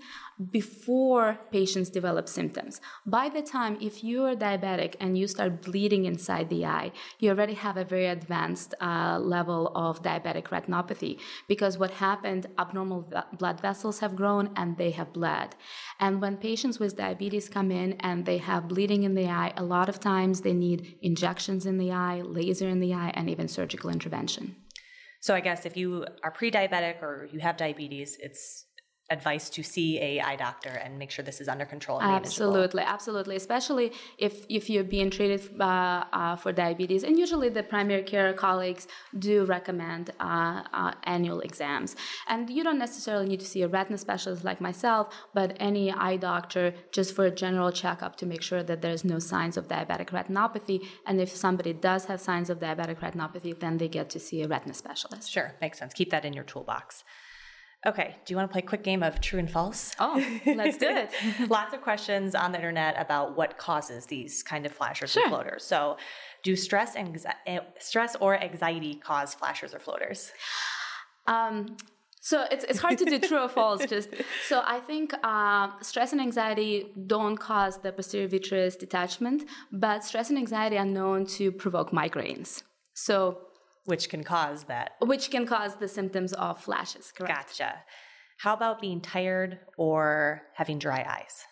before 0.51 1.39
patients 1.53 1.91
develop 1.91 2.29
symptoms. 2.29 2.81
By 3.05 3.29
the 3.29 3.43
time, 3.43 3.77
if 3.81 4.03
you 4.03 4.25
are 4.25 4.35
diabetic 4.35 4.97
and 4.99 5.19
you 5.19 5.27
start 5.27 5.63
bleeding 5.63 6.07
inside 6.07 6.49
the 6.49 6.65
eye, 6.65 6.93
you 7.19 7.29
already 7.31 7.55
have 7.55 7.77
a 7.77 7.85
very 7.85 8.07
advanced 8.07 8.75
uh, 8.81 9.19
level 9.19 9.71
of 9.75 10.03
diabetic 10.03 10.45
retinopathy 10.45 11.19
because 11.47 11.77
what 11.77 11.91
happened, 11.91 12.47
abnormal 12.59 13.13
blood 13.39 13.61
vessels 13.61 14.01
have 14.01 14.17
grown 14.17 14.51
and 14.57 14.79
they 14.79 14.91
have 14.91 15.13
bled. 15.13 15.55
And 15.99 16.23
when 16.23 16.39
patients 16.39 16.79
with 16.79 16.97
diabetes 16.97 17.49
come 17.49 17.71
in 17.71 17.93
and 18.01 18.25
they 18.25 18.39
have 18.39 18.69
bleeding 18.69 19.03
in 19.03 19.15
the 19.15 19.29
eye, 19.29 19.53
a 19.57 19.65
lot 19.65 19.89
of 19.89 20.01
times 20.01 20.41
they 20.41 20.55
need 20.55 20.97
injections 21.03 21.67
in 21.67 21.77
the 21.77 21.93
eye, 21.93 22.23
laser 22.23 22.69
in 22.69 22.81
the 22.81 22.95
eye, 22.95 23.13
and 23.15 23.29
even 23.29 23.49
surgical 23.49 23.91
intervention. 23.91 24.57
So 25.23 25.35
I 25.35 25.41
guess 25.41 25.67
if 25.67 25.77
you 25.77 26.07
are 26.25 26.31
pre-diabetic 26.31 27.03
or 27.03 27.29
you 27.31 27.41
have 27.41 27.59
diabetes, 27.59 28.17
it's 28.21 28.65
advice 29.11 29.51
to 29.51 29.63
see 29.63 29.99
a 30.01 30.21
eye 30.21 30.37
doctor 30.37 30.71
and 30.71 30.99
make 30.99 31.11
sure 31.11 31.25
this 31.25 31.41
is 31.41 31.49
under 31.49 31.65
control 31.65 31.99
and 32.01 32.11
absolutely 32.13 32.83
absolutely 32.83 33.37
especially 33.37 33.93
if 34.19 34.47
if 34.49 34.71
you're 34.71 34.85
being 34.85 35.11
treated 35.11 35.41
uh, 35.61 36.05
uh, 36.13 36.37
for 36.37 36.53
diabetes. 36.53 37.03
And 37.03 37.19
usually 37.19 37.49
the 37.49 37.63
primary 37.63 38.03
care 38.03 38.33
colleagues 38.33 38.87
do 39.19 39.45
recommend 39.45 40.11
uh, 40.21 40.63
uh, 40.73 40.93
annual 41.05 41.41
exams. 41.41 41.97
And 42.29 42.49
you 42.51 42.63
don't 42.65 42.79
necessarily 42.79 43.27
need 43.27 43.41
to 43.41 43.47
see 43.47 43.63
a 43.63 43.69
retina 43.69 43.99
specialist 43.99 44.45
like 44.45 44.61
myself 44.61 45.05
but 45.35 45.57
any 45.59 45.93
eye 45.93 46.17
doctor 46.17 46.75
just 46.93 47.15
for 47.15 47.25
a 47.27 47.31
general 47.31 47.71
checkup 47.73 48.17
to 48.17 48.27
make 48.27 48.43
sure 48.43 48.63
that 48.63 48.81
there's 48.83 49.05
no 49.05 49.19
signs 49.19 49.57
of 49.57 49.69
diabetic 49.69 50.09
retinopathy. 50.19 50.79
And 51.07 51.21
if 51.21 51.31
somebody 51.45 51.73
does 51.73 52.05
have 52.07 52.21
signs 52.21 52.49
of 52.51 52.61
diabetic 52.61 52.99
retinopathy 53.01 53.59
then 53.59 53.79
they 53.79 53.89
get 53.89 54.11
to 54.11 54.21
see 54.21 54.43
a 54.43 54.49
retina 54.49 54.75
specialist. 54.75 55.31
Sure 55.31 55.55
makes 55.61 55.79
sense. 55.79 55.93
Keep 55.95 56.11
that 56.11 56.25
in 56.25 56.33
your 56.33 56.45
toolbox 56.45 57.05
Okay, 57.87 58.15
do 58.27 58.33
you 58.33 58.37
want 58.37 58.51
to 58.51 58.53
play 58.53 58.63
a 58.63 58.67
quick 58.67 58.85
game 58.85 59.03
of 59.03 59.23
true 59.23 59.39
and 59.39 59.51
false? 59.51 59.95
Oh, 60.01 60.23
let's 60.47 60.77
do 60.77 60.89
it. 60.89 61.11
Lots 61.49 61.73
of 61.73 61.81
questions 61.81 62.35
on 62.35 62.53
the 62.53 62.59
internet 62.59 62.95
about 63.01 63.37
what 63.37 63.57
causes 63.57 64.07
these 64.07 64.43
kind 64.43 64.67
of 64.67 64.73
flashers 64.73 65.13
sure. 65.13 65.23
and 65.23 65.31
floaters. 65.31 65.65
So, 65.65 65.97
do 66.43 66.57
stress 66.57 66.95
and 66.95 67.19
eh, 67.47 67.61
stress 67.79 68.17
or 68.21 68.37
anxiety 68.43 68.95
cause 68.95 69.35
flashers 69.35 69.75
or 69.75 69.79
floaters? 69.79 70.33
Um, 71.27 71.77
so 72.21 72.45
it's, 72.51 72.65
it's 72.65 72.79
hard 72.79 72.99
to 72.99 73.07
do 73.07 73.19
true 73.19 73.39
or 73.39 73.49
false. 73.61 73.85
Just 73.87 74.11
so 74.47 74.63
I 74.65 74.81
think 74.81 75.15
uh, 75.23 75.71
stress 75.81 76.13
and 76.13 76.21
anxiety 76.21 76.93
don't 77.07 77.37
cause 77.37 77.79
the 77.79 77.93
posterior 77.93 78.29
vitreous 78.29 78.77
detachment, 78.77 79.45
but 79.73 80.05
stress 80.05 80.29
and 80.29 80.39
anxiety 80.39 80.77
are 80.77 80.85
known 80.85 81.25
to 81.39 81.51
provoke 81.51 81.93
migraines. 81.93 82.63
So 82.93 83.39
which 83.91 84.09
can 84.09 84.25
cause 84.25 84.65
that. 84.65 84.93
Which 85.01 85.31
can 85.31 85.45
cause 85.47 85.75
the 85.77 85.89
symptoms 85.89 86.33
of 86.33 86.63
flashes, 86.63 87.13
correct? 87.13 87.59
Gotcha. 87.59 87.83
How 88.39 88.55
about 88.55 88.81
being 88.81 89.01
tired 89.01 89.59
or 89.77 90.43
having 90.55 90.79
dry 90.79 91.05
eyes? 91.17 91.45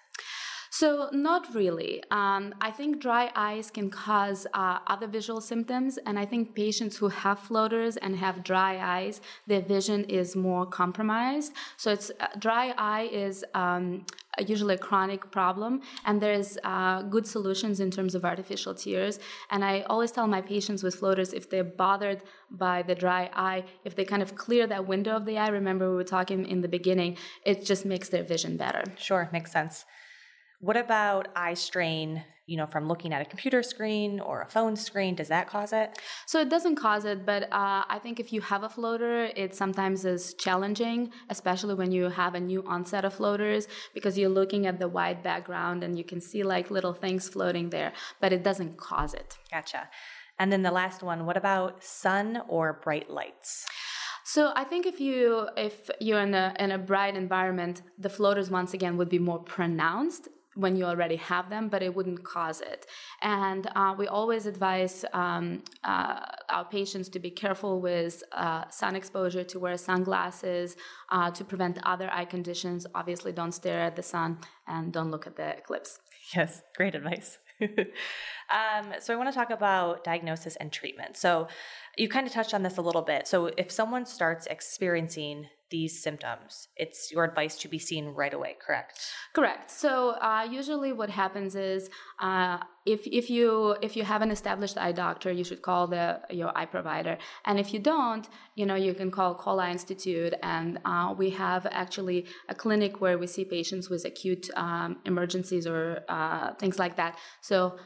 So, 0.71 1.09
not 1.13 1.55
really. 1.55 2.05
Um, 2.11 2.55
I 2.61 2.71
think 2.71 3.01
dry 3.01 3.33
eyes 3.35 3.69
can 3.69 3.91
cause 3.91 4.47
uh, 4.55 4.79
other 4.87 5.09
visual 5.09 5.41
symptoms, 5.41 5.99
and 6.07 6.19
I 6.19 6.25
think 6.25 6.55
patients 6.55 6.97
who 6.97 7.09
have 7.09 7.41
floaters 7.41 7.97
and 7.97 8.15
have 8.17 8.45
dry 8.45 8.79
eyes, 8.79 9.21
their 9.49 9.63
vision 9.63 10.05
is 10.05 10.37
more 10.37 10.67
compromised. 10.67 11.53
So, 11.77 11.91
it's 11.91 12.13
uh, 12.21 12.29
dry 12.39 12.75
eye 12.79 13.09
is 13.11 13.45
um, 13.55 14.07
usually 14.47 14.75
a 14.75 14.79
chronic 14.79 15.31
problem, 15.31 15.83
and 16.05 16.21
there's 16.21 16.59
uh, 16.65 17.03
good 17.03 17.27
solutions 17.27 17.81
in 17.81 17.91
terms 17.91 18.15
of 18.15 18.25
artificial 18.25 18.75
tears. 18.75 19.19
And 19.51 19.65
I 19.65 19.83
always 19.83 20.11
tell 20.13 20.27
my 20.27 20.41
patients 20.41 20.83
with 20.83 20.95
floaters 20.97 21.33
if 21.33 21.51
they're 21.51 21.65
bothered 21.65 22.23
by 22.51 22.83
the 22.83 22.95
dry 22.95 23.31
eye, 23.35 23.65
if 23.85 23.95
they 23.97 24.05
kind 24.05 24.23
of 24.23 24.35
clear 24.35 24.67
that 24.67 24.87
window 24.87 25.17
of 25.17 25.25
the 25.27 25.39
eye, 25.39 25.49
remember 25.49 25.91
we 25.91 25.97
were 25.97 26.05
talking 26.05 26.47
in 26.47 26.61
the 26.61 26.69
beginning, 26.69 27.17
it 27.45 27.65
just 27.65 27.85
makes 27.85 28.09
their 28.09 28.23
vision 28.23 28.57
better. 28.57 28.85
Sure, 28.97 29.29
makes 29.33 29.53
sense. 29.53 29.85
What 30.61 30.77
about 30.77 31.29
eye 31.37 31.55
strain, 31.55 32.25
you 32.49 32.57
know, 32.57 32.67
from 32.67 32.89
looking 32.89 33.13
at 33.13 33.21
a 33.21 33.25
computer 33.27 33.63
screen 33.63 34.19
or 34.21 34.41
a 34.41 34.47
phone 34.47 34.75
screen? 34.75 35.15
Does 35.15 35.29
that 35.29 35.47
cause 35.47 35.73
it? 35.73 35.99
So 36.27 36.41
it 36.41 36.49
doesn't 36.49 36.77
cause 36.77 37.05
it, 37.05 37.27
but 37.27 37.43
uh, 37.45 37.83
I 37.95 38.01
think 38.03 38.19
if 38.19 38.33
you 38.33 38.41
have 38.41 38.63
a 38.63 38.69
floater, 38.69 39.31
it 39.37 39.55
sometimes 39.55 40.05
is 40.05 40.35
challenging, 40.35 41.13
especially 41.29 41.75
when 41.75 41.93
you 41.93 42.05
have 42.09 42.35
a 42.35 42.41
new 42.41 42.65
onset 42.67 43.05
of 43.05 43.13
floaters, 43.13 43.69
because 43.93 44.17
you're 44.19 44.31
looking 44.41 44.67
at 44.67 44.79
the 44.79 44.89
white 44.89 45.23
background 45.23 45.85
and 45.85 45.99
you 45.99 46.05
can 46.05 46.21
see 46.21 46.43
like 46.43 46.71
little 46.71 46.95
things 46.95 47.29
floating 47.29 47.69
there, 47.69 47.93
but 48.21 48.33
it 48.33 48.43
doesn't 48.43 48.79
cause 48.79 49.13
it. 49.13 49.37
Gotcha. 49.53 49.91
And 50.39 50.51
then 50.51 50.63
the 50.63 50.71
last 50.71 51.03
one, 51.03 51.27
what 51.27 51.37
about 51.37 51.85
sun 51.85 52.41
or 52.49 52.81
bright 52.83 53.11
lights? 53.11 53.67
So 54.25 54.53
I 54.55 54.65
think 54.65 54.87
if 54.87 55.01
you 55.01 55.49
if 55.57 55.91
you're 56.01 56.21
in 56.21 56.35
a 56.35 56.55
in 56.59 56.71
a 56.71 56.79
bright 56.79 57.17
environment, 57.17 57.83
the 57.99 58.11
floaters 58.11 58.51
once 58.51 58.75
again 58.75 58.97
would 58.99 59.09
be 59.09 59.19
more 59.19 59.39
pronounced 59.39 60.29
when 60.59 60.75
you 60.75 60.85
already 60.85 61.17
have 61.17 61.49
them, 61.49 61.69
but 61.69 61.83
it 61.85 61.95
wouldn't 61.95 62.23
cause 62.25 62.61
it. 62.61 62.87
And 63.23 63.71
uh, 63.77 63.95
we 63.97 64.09
always 64.09 64.45
advise 64.47 65.05
um, 65.13 65.63
uh, 65.85 66.19
our 66.51 66.65
patients 66.65 67.09
to 67.11 67.21
be 67.21 67.31
careful 67.31 67.81
with 67.81 68.25
uh, 68.33 68.69
sun 68.69 68.97
exposure, 68.97 69.45
to 69.45 69.59
wear 69.61 69.77
sunglasses, 69.77 70.77
uh, 71.11 71.31
to 71.31 71.45
prevent 71.45 71.79
other 71.85 72.11
eye 72.13 72.25
conditions. 72.25 72.87
Obviously, 72.93 73.31
don't 73.31 73.53
stare 73.53 73.81
at 73.81 73.95
the 73.95 74.03
sun 74.03 74.39
and 74.67 74.93
don't 74.93 75.13
look 75.13 75.29
at 75.29 75.37
the 75.37 75.57
eclipse. 75.57 76.01
Yes, 76.35 76.63
great 76.77 76.97
advice. 76.97 77.39
um, 77.63 78.95
so 79.01 79.15
I 79.15 79.17
want 79.17 79.29
to 79.29 79.35
talk 79.35 79.51
about 79.51 80.03
diagnosis 80.03 80.57
and 80.57 80.73
treatment. 80.73 81.17
So 81.17 81.47
you 81.97 82.09
kind 82.09 82.27
of 82.27 82.33
touched 82.33 82.53
on 82.53 82.65
this 82.65 82.79
a 82.79 82.83
little 82.83 83.03
bit. 83.03 83.29
So 83.29 83.47
if 83.47 83.71
someone 83.71 84.07
starts 84.07 84.47
experiencing 84.47 85.47
these 85.71 86.03
symptoms, 86.03 86.69
it's 86.77 87.11
your 87.13 87.25
advice 87.25 87.57
to 87.59 87.69
be 87.69 87.79
seen 87.79 88.09
right 88.09 88.33
away, 88.33 88.57
correct? 88.65 89.01
Correct. 89.35 89.71
So 89.71 90.11
uh, 90.21 90.47
usually, 90.51 90.93
what 90.93 91.11
happens 91.11 91.55
is 91.55 91.91
uh, 92.21 92.59
if 92.87 93.07
if 93.07 93.29
you 93.29 93.77
if 93.83 93.97
you 93.97 94.05
have 94.05 94.23
an 94.23 94.31
established 94.31 94.79
eye 94.79 94.93
doctor, 94.93 95.31
you 95.31 95.45
should 95.45 95.63
call 95.63 95.87
the 95.87 96.21
your 96.31 96.57
eye 96.57 96.67
provider, 96.67 97.19
and 97.45 97.59
if 97.59 97.73
you 97.75 97.81
don't, 97.81 98.29
you 98.55 98.65
know 98.67 98.75
you 98.75 98.95
can 98.95 99.11
call 99.11 99.61
Eye 99.61 99.71
Institute, 99.71 100.35
and 100.43 100.79
uh, 100.85 101.15
we 101.17 101.31
have 101.31 101.67
actually 101.71 102.27
a 102.49 102.55
clinic 102.55 103.01
where 103.01 103.19
we 103.19 103.27
see 103.27 103.45
patients 103.45 103.91
with 103.91 104.05
acute 104.05 104.49
um, 104.57 104.97
emergencies 105.05 105.67
or 105.67 106.01
uh, 106.09 106.55
things 106.55 106.79
like 106.79 106.97
that. 106.97 107.19
So 107.41 107.79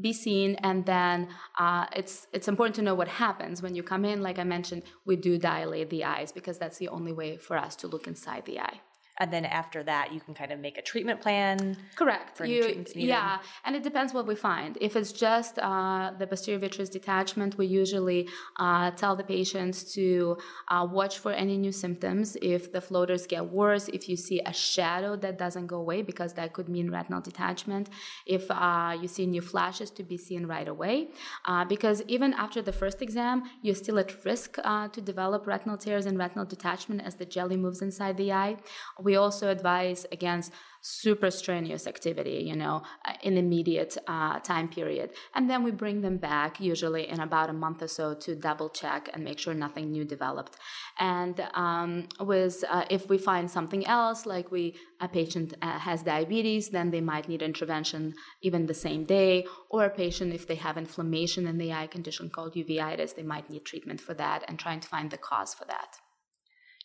be 0.00 0.12
seen 0.12 0.54
and 0.56 0.84
then 0.86 1.28
uh, 1.58 1.86
it's 1.94 2.26
it's 2.32 2.48
important 2.48 2.74
to 2.76 2.82
know 2.82 2.94
what 2.94 3.08
happens 3.08 3.62
when 3.62 3.74
you 3.74 3.82
come 3.82 4.04
in. 4.04 4.22
Like 4.22 4.38
i 4.38 4.44
mentioned 4.44 4.82
we 5.04 5.16
do 5.16 5.38
dilate 5.38 5.90
the 5.90 6.04
eyes 6.04 6.32
because 6.32 6.58
that's 6.58 6.78
the 6.78 6.88
only 6.88 7.12
way 7.12 7.36
for 7.36 7.56
us 7.56 7.76
to 7.76 7.86
look 7.86 8.06
inside 8.06 8.44
the 8.46 8.60
eye 8.60 8.80
and 9.18 9.32
then 9.32 9.44
after 9.44 9.82
that 9.82 10.12
you 10.12 10.20
can 10.20 10.34
kind 10.34 10.52
of 10.52 10.58
make 10.60 10.78
a 10.78 10.82
treatment 10.82 11.20
plan 11.20 11.76
correct. 11.96 12.36
you, 12.48 13.08
yeah. 13.08 13.38
And 13.64 13.76
it 13.76 13.82
depends 13.82 14.14
what 14.14 14.26
we 14.26 14.34
find. 14.34 14.78
If 14.80 14.96
it's 14.96 15.12
just 15.12 15.58
uh, 15.58 16.12
the 16.18 16.26
posterior 16.26 16.58
vitreous 16.58 16.88
detachment 16.88 17.58
we 17.58 17.66
usually 17.66 18.28
uh, 18.58 18.90
tell 18.92 19.16
the 19.16 19.24
patients 19.24 19.92
to 19.94 20.38
uh, 20.68 20.86
watch 20.90 21.18
for 21.18 21.32
any 21.32 21.56
new 21.56 21.72
symptoms. 21.72 22.36
If 22.40 22.72
the 22.72 22.80
floaters 22.80 23.26
get 23.26 23.44
worse 23.44 23.88
if 23.88 24.08
you 24.08 24.16
see 24.16 24.40
a 24.46 24.52
shadow 24.52 25.16
that 25.16 25.38
doesn't 25.38 25.66
go 25.66 25.78
away 25.78 26.02
because 26.02 26.32
that 26.34 26.52
could 26.52 26.68
mean 26.68 26.90
retinal 26.90 27.20
detachment. 27.20 27.88
If 28.26 28.50
uh, 28.50 28.96
you 29.00 29.08
see 29.08 29.26
new 29.26 29.42
flashes 29.42 29.90
to 29.92 30.02
be 30.02 30.16
seen 30.16 30.46
right 30.46 30.68
away. 30.68 31.08
Uh, 31.44 31.64
because 31.64 32.02
even 32.06 32.32
after 32.34 32.62
the 32.62 32.72
first 32.72 33.02
exam 33.02 33.42
you're 33.62 33.74
still 33.74 33.98
at 33.98 34.24
risk 34.24 34.58
uh, 34.64 34.88
to 34.88 35.00
develop 35.00 35.46
retinal 35.46 35.76
tears 35.76 36.06
and 36.06 36.18
retinal 36.18 36.44
detachment 36.44 37.00
as 37.02 37.14
the 37.16 37.24
jelly 37.24 37.56
moves 37.56 37.82
inside 37.82 38.16
the 38.16 38.32
eye. 38.32 38.56
we 39.00 39.07
also 39.16 39.48
advise 39.48 40.06
against 40.12 40.52
super 40.80 41.30
strenuous 41.30 41.86
activity, 41.86 42.44
you 42.46 42.54
know, 42.54 42.82
uh, 43.04 43.12
in 43.22 43.36
immediate 43.36 43.96
uh, 44.06 44.38
time 44.40 44.68
period. 44.68 45.10
And 45.34 45.50
then 45.50 45.62
we 45.62 45.70
bring 45.70 46.00
them 46.00 46.18
back 46.18 46.60
usually 46.60 47.08
in 47.08 47.20
about 47.20 47.50
a 47.50 47.52
month 47.52 47.82
or 47.82 47.88
so 47.88 48.14
to 48.14 48.34
double 48.34 48.70
check 48.70 49.10
and 49.12 49.24
make 49.24 49.38
sure 49.38 49.54
nothing 49.54 49.90
new 49.90 50.04
developed. 50.04 50.56
And 50.98 51.46
um, 51.54 52.08
with 52.20 52.64
uh, 52.68 52.84
if 52.90 53.08
we 53.08 53.18
find 53.18 53.50
something 53.50 53.86
else, 53.86 54.24
like 54.24 54.50
we 54.50 54.76
a 55.00 55.08
patient 55.08 55.54
uh, 55.62 55.78
has 55.78 56.02
diabetes, 56.02 56.70
then 56.70 56.90
they 56.90 57.00
might 57.00 57.28
need 57.28 57.42
intervention 57.42 58.14
even 58.42 58.66
the 58.66 58.74
same 58.74 59.04
day. 59.04 59.46
Or 59.70 59.84
a 59.84 59.90
patient, 59.90 60.32
if 60.32 60.46
they 60.46 60.56
have 60.56 60.78
inflammation 60.78 61.46
in 61.46 61.58
the 61.58 61.72
eye 61.72 61.86
condition 61.86 62.30
called 62.30 62.54
uveitis, 62.54 63.14
they 63.14 63.22
might 63.22 63.50
need 63.50 63.64
treatment 63.64 64.00
for 64.00 64.14
that 64.14 64.44
and 64.48 64.58
trying 64.58 64.80
to 64.80 64.88
find 64.88 65.10
the 65.10 65.18
cause 65.18 65.54
for 65.54 65.64
that. 65.66 65.98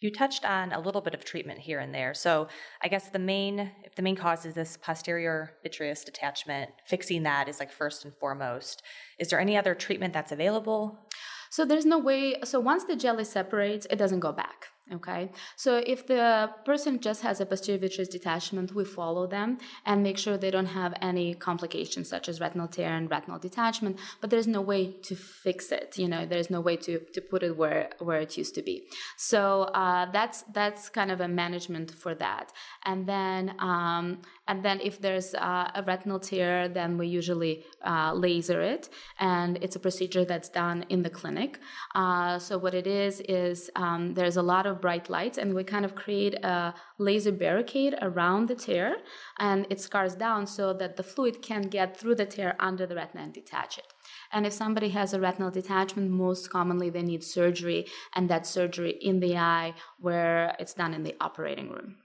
You 0.04 0.12
touched 0.12 0.44
on 0.44 0.74
a 0.74 0.82
little 0.82 1.00
bit 1.00 1.14
of 1.14 1.24
treatment 1.24 1.60
here 1.60 1.80
and 1.80 1.96
there. 1.96 2.14
So 2.14 2.50
I 2.82 2.90
guess 2.90 3.08
the 3.08 3.20
main 3.20 3.72
if 3.86 3.96
the 3.96 4.02
main 4.02 4.18
cause 4.18 4.46
is 4.46 4.54
this 4.54 4.76
posterior 4.76 5.54
vitreous 5.64 6.04
detachment, 6.04 6.72
fixing 6.86 7.24
that 7.24 7.48
is 7.48 7.58
like 7.58 7.72
first 7.72 8.04
and 8.04 8.14
foremost. 8.14 8.84
Is 9.18 9.30
there 9.30 9.40
any 9.40 9.56
other 9.56 9.74
treatment 9.74 10.14
that's 10.14 10.34
available? 10.34 11.08
So 11.52 11.64
there's 11.64 11.86
no 11.86 12.00
way 12.00 12.36
so 12.44 12.60
once 12.60 12.84
the 12.84 12.98
jelly 12.98 13.24
separates, 13.24 13.88
it 13.90 13.96
doesn't 13.96 14.20
go 14.20 14.34
back. 14.34 14.73
Okay, 14.94 15.32
so 15.56 15.82
if 15.88 16.06
the 16.06 16.52
person 16.66 17.00
just 17.00 17.24
has 17.24 17.42
a 17.42 17.46
posterior 17.46 17.80
vitreous 17.80 18.10
detachment, 18.10 18.76
we 18.76 18.86
follow 18.86 19.26
them 19.26 19.58
and 19.86 20.04
make 20.04 20.20
sure 20.20 20.38
they 20.38 20.52
don't 20.52 20.68
have 20.68 20.94
any 21.02 21.34
complications 21.34 22.10
such 22.10 22.30
as 22.30 22.40
retinal 22.40 22.68
tear 22.68 22.96
and 22.96 23.10
retinal 23.10 23.40
detachment. 23.40 23.98
But 24.22 24.30
there's 24.30 24.46
no 24.46 24.62
way 24.62 24.92
to 25.04 25.16
fix 25.16 25.72
it. 25.72 25.98
You 25.98 26.08
know, 26.08 26.26
there's 26.28 26.52
no 26.52 26.62
way 26.62 26.76
to 26.78 27.00
to 27.14 27.22
put 27.22 27.42
it 27.42 27.58
where 27.58 27.90
where 28.00 28.20
it 28.20 28.38
used 28.38 28.54
to 28.56 28.62
be. 28.62 28.84
So 29.18 29.64
uh, 29.64 30.12
that's 30.12 30.44
that's 30.54 30.90
kind 30.90 31.12
of 31.12 31.22
a 31.22 31.28
management 31.28 31.90
for 31.92 32.14
that. 32.16 32.52
And 32.86 33.08
then 33.08 33.56
um, 33.60 34.22
and 34.48 34.64
then 34.64 34.80
if 34.82 35.00
there's 35.00 35.34
uh, 35.36 35.72
a 35.74 35.84
retinal 35.84 36.20
tear, 36.20 36.68
then 36.68 36.98
we 36.98 37.08
usually 37.08 37.64
uh, 37.86 38.14
laser 38.14 38.62
it, 38.62 38.90
and 39.20 39.58
it's 39.62 39.76
a 39.76 39.80
procedure 39.80 40.26
that's 40.26 40.50
done 40.50 40.86
in 40.90 41.02
the 41.02 41.10
clinic. 41.10 41.60
Uh, 41.96 42.38
so 42.40 42.58
what 42.58 42.74
it 42.74 42.86
is 42.86 43.22
is 43.22 43.70
um, 43.76 44.14
there's 44.14 44.38
a 44.38 44.42
lot 44.42 44.66
of 44.66 44.82
bright 44.82 45.10
lights 45.10 45.38
and 45.38 45.54
we 45.54 45.64
kind 45.64 45.86
of 45.86 45.96
create 45.96 46.36
a 46.44 46.74
laser 46.98 47.32
barricade 47.32 47.96
around 48.02 48.48
the 48.48 48.56
tear 48.56 48.96
and 49.40 49.66
it 49.70 49.80
scars 49.80 50.16
down 50.16 50.46
so 50.46 50.74
that 50.74 50.98
the 50.98 51.04
fluid 51.04 51.42
can 51.42 51.64
get 51.64 51.98
through 51.98 52.16
the 52.16 52.26
tear 52.26 52.56
under 52.60 52.86
the 52.86 52.96
retina 52.96 53.24
and 53.24 53.34
detach 53.34 53.78
it. 53.78 53.94
And 54.32 54.46
if 54.46 54.54
somebody 54.54 54.90
has 54.90 55.14
a 55.14 55.20
retinal 55.20 55.52
detachment, 55.52 56.10
most 56.12 56.50
commonly 56.50 56.90
they 56.90 57.04
need 57.04 57.24
surgery, 57.24 57.86
and 58.14 58.30
that 58.30 58.46
surgery 58.46 58.92
in 59.02 59.20
the 59.20 59.38
eye 59.38 59.74
where 60.00 60.56
it's 60.60 60.74
done 60.74 60.94
in 60.94 61.04
the 61.04 61.16
operating 61.22 61.70
room. 61.70 61.96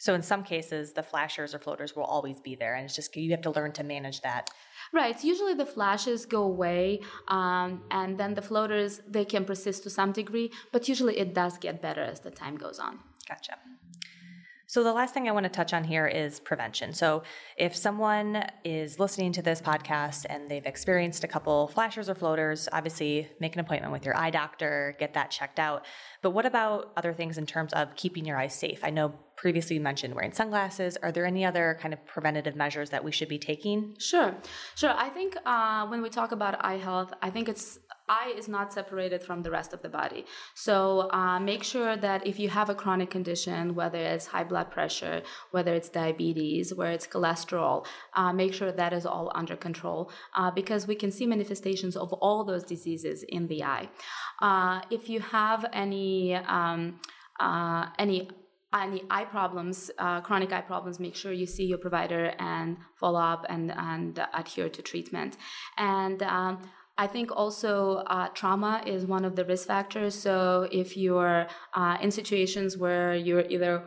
So 0.00 0.14
in 0.14 0.22
some 0.22 0.42
cases, 0.42 0.94
the 0.94 1.02
flashers 1.02 1.54
or 1.54 1.58
floaters 1.58 1.94
will 1.94 2.04
always 2.04 2.40
be 2.40 2.54
there, 2.54 2.74
and 2.74 2.86
it's 2.86 2.96
just 2.96 3.14
you 3.14 3.30
have 3.32 3.42
to 3.42 3.50
learn 3.50 3.72
to 3.72 3.84
manage 3.84 4.22
that. 4.22 4.48
Right. 4.94 5.22
Usually 5.22 5.52
the 5.52 5.66
flashes 5.66 6.24
go 6.24 6.42
away, 6.42 7.00
um, 7.28 7.82
and 7.90 8.16
then 8.18 8.32
the 8.32 8.40
floaters 8.40 9.02
they 9.06 9.26
can 9.26 9.44
persist 9.44 9.82
to 9.82 9.90
some 9.90 10.12
degree, 10.12 10.52
but 10.72 10.88
usually 10.88 11.18
it 11.18 11.34
does 11.34 11.58
get 11.58 11.82
better 11.82 12.00
as 12.00 12.20
the 12.20 12.30
time 12.30 12.56
goes 12.56 12.78
on. 12.78 12.98
Gotcha. 13.28 13.58
So, 14.70 14.84
the 14.84 14.92
last 14.92 15.12
thing 15.12 15.28
I 15.28 15.32
want 15.32 15.42
to 15.42 15.50
touch 15.50 15.74
on 15.74 15.82
here 15.82 16.06
is 16.06 16.38
prevention. 16.38 16.92
So, 16.92 17.24
if 17.56 17.74
someone 17.74 18.44
is 18.62 19.00
listening 19.00 19.32
to 19.32 19.42
this 19.42 19.60
podcast 19.60 20.26
and 20.30 20.48
they've 20.48 20.64
experienced 20.64 21.24
a 21.24 21.26
couple 21.26 21.66
flashers 21.66 22.08
or 22.08 22.14
floaters, 22.14 22.68
obviously 22.70 23.28
make 23.40 23.54
an 23.54 23.60
appointment 23.62 23.92
with 23.92 24.04
your 24.04 24.16
eye 24.16 24.30
doctor, 24.30 24.94
get 25.00 25.14
that 25.14 25.32
checked 25.32 25.58
out. 25.58 25.86
But 26.22 26.30
what 26.30 26.46
about 26.46 26.92
other 26.96 27.12
things 27.12 27.36
in 27.36 27.46
terms 27.46 27.72
of 27.72 27.96
keeping 27.96 28.24
your 28.24 28.36
eyes 28.36 28.54
safe? 28.54 28.84
I 28.84 28.90
know 28.90 29.12
previously 29.34 29.74
you 29.74 29.82
mentioned 29.82 30.14
wearing 30.14 30.30
sunglasses. 30.30 30.96
Are 31.02 31.10
there 31.10 31.26
any 31.26 31.44
other 31.44 31.76
kind 31.80 31.92
of 31.92 32.06
preventative 32.06 32.54
measures 32.54 32.90
that 32.90 33.02
we 33.02 33.10
should 33.10 33.28
be 33.28 33.40
taking? 33.40 33.96
Sure, 33.98 34.36
sure. 34.76 34.94
I 34.96 35.08
think 35.08 35.36
uh, 35.44 35.88
when 35.88 36.00
we 36.00 36.10
talk 36.10 36.30
about 36.30 36.64
eye 36.64 36.76
health, 36.76 37.12
I 37.20 37.30
think 37.30 37.48
it's 37.48 37.80
eye 38.18 38.32
is 38.40 38.48
not 38.56 38.72
separated 38.78 39.22
from 39.22 39.42
the 39.42 39.50
rest 39.50 39.72
of 39.72 39.80
the 39.82 39.88
body. 40.00 40.22
So 40.54 41.08
uh, 41.12 41.38
make 41.50 41.62
sure 41.72 41.96
that 41.96 42.26
if 42.26 42.36
you 42.42 42.48
have 42.58 42.68
a 42.68 42.74
chronic 42.82 43.10
condition, 43.10 43.74
whether 43.80 43.98
it's 44.12 44.26
high 44.26 44.44
blood 44.52 44.68
pressure, 44.76 45.22
whether 45.52 45.72
it's 45.78 45.88
diabetes, 45.88 46.74
whether 46.74 46.94
it's 46.98 47.06
cholesterol, 47.06 47.86
uh, 48.14 48.32
make 48.32 48.52
sure 48.58 48.72
that 48.72 48.92
is 48.92 49.06
all 49.06 49.30
under 49.34 49.56
control 49.56 50.10
uh, 50.36 50.50
because 50.50 50.82
we 50.86 50.96
can 51.02 51.10
see 51.10 51.26
manifestations 51.26 51.94
of 51.96 52.12
all 52.14 52.44
those 52.44 52.64
diseases 52.64 53.24
in 53.28 53.46
the 53.46 53.62
eye. 53.76 53.88
Uh, 54.42 54.80
if 54.90 55.08
you 55.08 55.20
have 55.20 55.64
any 55.72 56.34
um, 56.34 57.00
uh, 57.38 57.86
any 57.98 58.28
any 58.72 59.02
eye 59.10 59.24
problems, 59.24 59.90
uh, 59.98 60.20
chronic 60.20 60.52
eye 60.52 60.60
problems, 60.60 61.00
make 61.00 61.16
sure 61.16 61.32
you 61.32 61.46
see 61.46 61.64
your 61.64 61.78
provider 61.78 62.32
and 62.38 62.76
follow 63.00 63.20
up 63.20 63.44
and, 63.48 63.72
and 63.72 64.24
adhere 64.32 64.68
to 64.68 64.80
treatment. 64.80 65.36
And 65.76 66.22
um, 66.22 66.60
I 67.00 67.06
think 67.06 67.34
also 67.34 68.04
uh, 68.16 68.28
trauma 68.28 68.82
is 68.84 69.06
one 69.06 69.24
of 69.24 69.34
the 69.34 69.44
risk 69.46 69.66
factors. 69.68 70.14
So 70.14 70.68
if 70.70 70.98
you're 70.98 71.46
uh, 71.72 71.96
in 72.02 72.10
situations 72.10 72.76
where 72.76 73.14
you're 73.14 73.46
either 73.48 73.84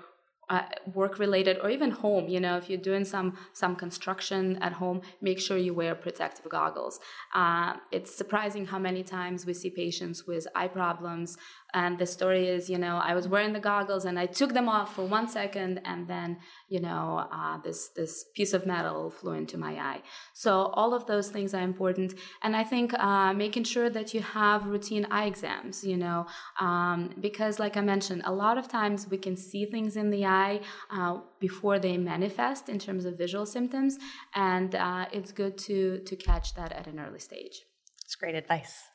uh, 0.50 0.64
work 0.94 1.20
related 1.20 1.58
or 1.64 1.70
even 1.70 1.90
home 1.90 2.28
you 2.28 2.40
know 2.40 2.58
if 2.58 2.70
you're 2.70 2.86
doing 2.92 3.06
some 3.06 3.38
some 3.54 3.76
construction 3.78 4.58
at 4.58 4.74
home 4.74 5.00
make 5.22 5.40
sure 5.40 5.58
you 5.58 5.74
wear 5.74 5.96
protective 5.96 6.48
goggles 6.50 7.00
uh, 7.34 7.74
it's 7.92 8.14
surprising 8.14 8.66
how 8.66 8.78
many 8.78 9.04
times 9.04 9.46
we 9.46 9.54
see 9.54 9.70
patients 9.70 10.28
with 10.28 10.46
eye 10.54 10.68
problems 10.68 11.38
and 11.74 11.98
the 11.98 12.06
story 12.06 12.48
is, 12.48 12.70
you 12.70 12.78
know, 12.78 12.98
I 12.98 13.14
was 13.14 13.28
wearing 13.28 13.54
the 13.54 13.60
goggles 13.60 14.06
and 14.06 14.20
I 14.20 14.26
took 14.26 14.54
them 14.54 14.70
off 14.70 14.96
for 14.96 15.06
one 15.06 15.28
second, 15.28 15.82
and 15.86 16.08
then, 16.08 16.38
you 16.70 16.80
know, 16.80 17.28
uh, 17.32 17.58
this 17.62 17.90
this 17.90 18.26
piece 18.36 18.54
of 18.54 18.66
metal 18.66 19.10
flew 19.10 19.34
into 19.34 19.58
my 19.58 19.74
eye. 19.74 20.02
So 20.34 20.52
all 20.74 20.94
of 20.94 21.06
those 21.06 21.30
things 21.30 21.54
are 21.54 21.62
important, 21.62 22.14
and 22.42 22.56
I 22.56 22.64
think 22.64 22.94
uh, 22.94 23.34
making 23.34 23.66
sure 23.66 23.90
that 23.90 24.14
you 24.14 24.22
have 24.22 24.66
routine 24.66 25.06
eye 25.12 25.26
exams, 25.26 25.84
you 25.84 25.98
know, 25.98 26.28
um, 26.60 27.14
because 27.20 27.60
like 27.60 27.76
I 27.78 27.82
mentioned, 27.82 28.22
a 28.26 28.34
lot 28.34 28.58
of 28.58 28.68
times 28.68 29.08
we 29.10 29.18
can 29.18 29.36
see 29.36 29.66
things 29.66 29.96
in 29.98 30.10
the 30.10 30.26
eye 30.26 30.62
uh, 30.92 31.20
before 31.40 31.80
they 31.80 31.98
manifest 31.98 32.70
in 32.70 32.80
terms 32.80 33.06
of 33.06 33.18
visual 33.18 33.46
symptoms, 33.46 33.98
and 34.36 34.76
uh, 34.76 35.06
it's 35.12 35.32
good 35.32 35.58
to 35.68 36.00
to 36.00 36.16
catch 36.16 36.54
that 36.56 36.72
at 36.72 36.88
an 36.88 37.00
early 37.00 37.20
stage. 37.20 37.64
It's 38.06 38.16
great 38.16 38.36
advice. 38.36 38.93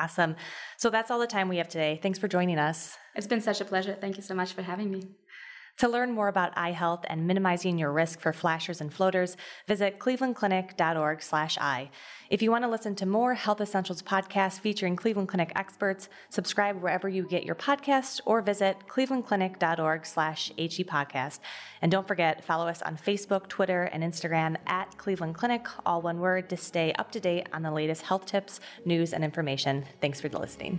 Awesome. 0.00 0.36
So 0.78 0.88
that's 0.88 1.10
all 1.10 1.18
the 1.18 1.26
time 1.26 1.48
we 1.48 1.58
have 1.58 1.68
today. 1.68 2.00
Thanks 2.02 2.18
for 2.18 2.26
joining 2.26 2.58
us. 2.58 2.96
It's 3.14 3.26
been 3.26 3.42
such 3.42 3.60
a 3.60 3.64
pleasure. 3.66 3.96
Thank 4.00 4.16
you 4.16 4.22
so 4.22 4.34
much 4.34 4.54
for 4.54 4.62
having 4.62 4.90
me. 4.90 5.19
To 5.80 5.88
learn 5.88 6.12
more 6.12 6.28
about 6.28 6.52
eye 6.56 6.72
health 6.72 7.06
and 7.08 7.26
minimizing 7.26 7.78
your 7.78 7.90
risk 7.90 8.20
for 8.20 8.34
flashers 8.34 8.82
and 8.82 8.92
floaters, 8.92 9.38
visit 9.66 9.98
clevelandclinic.org/eye. 9.98 11.90
If 12.28 12.42
you 12.42 12.50
want 12.50 12.64
to 12.64 12.70
listen 12.70 12.94
to 12.96 13.06
more 13.06 13.32
Health 13.32 13.62
Essentials 13.62 14.02
podcasts 14.02 14.60
featuring 14.60 14.94
Cleveland 14.94 15.28
Clinic 15.30 15.52
experts, 15.56 16.10
subscribe 16.28 16.82
wherever 16.82 17.08
you 17.08 17.22
get 17.26 17.44
your 17.44 17.54
podcasts 17.54 18.20
or 18.26 18.42
visit 18.42 18.76
clevelandclinic.org/he 18.88 20.84
podcast. 20.84 21.38
And 21.80 21.90
don't 21.90 22.06
forget, 22.06 22.44
follow 22.44 22.68
us 22.68 22.82
on 22.82 22.98
Facebook, 22.98 23.48
Twitter, 23.48 23.84
and 23.84 24.04
Instagram 24.04 24.58
at 24.66 24.98
Cleveland 24.98 25.34
Clinic, 25.34 25.66
all 25.86 26.02
one 26.02 26.20
word, 26.20 26.50
to 26.50 26.58
stay 26.58 26.92
up 26.98 27.10
to 27.12 27.20
date 27.20 27.46
on 27.54 27.62
the 27.62 27.70
latest 27.70 28.02
health 28.02 28.26
tips, 28.26 28.60
news, 28.84 29.14
and 29.14 29.24
information. 29.24 29.86
Thanks 30.02 30.20
for 30.20 30.28
listening. 30.28 30.78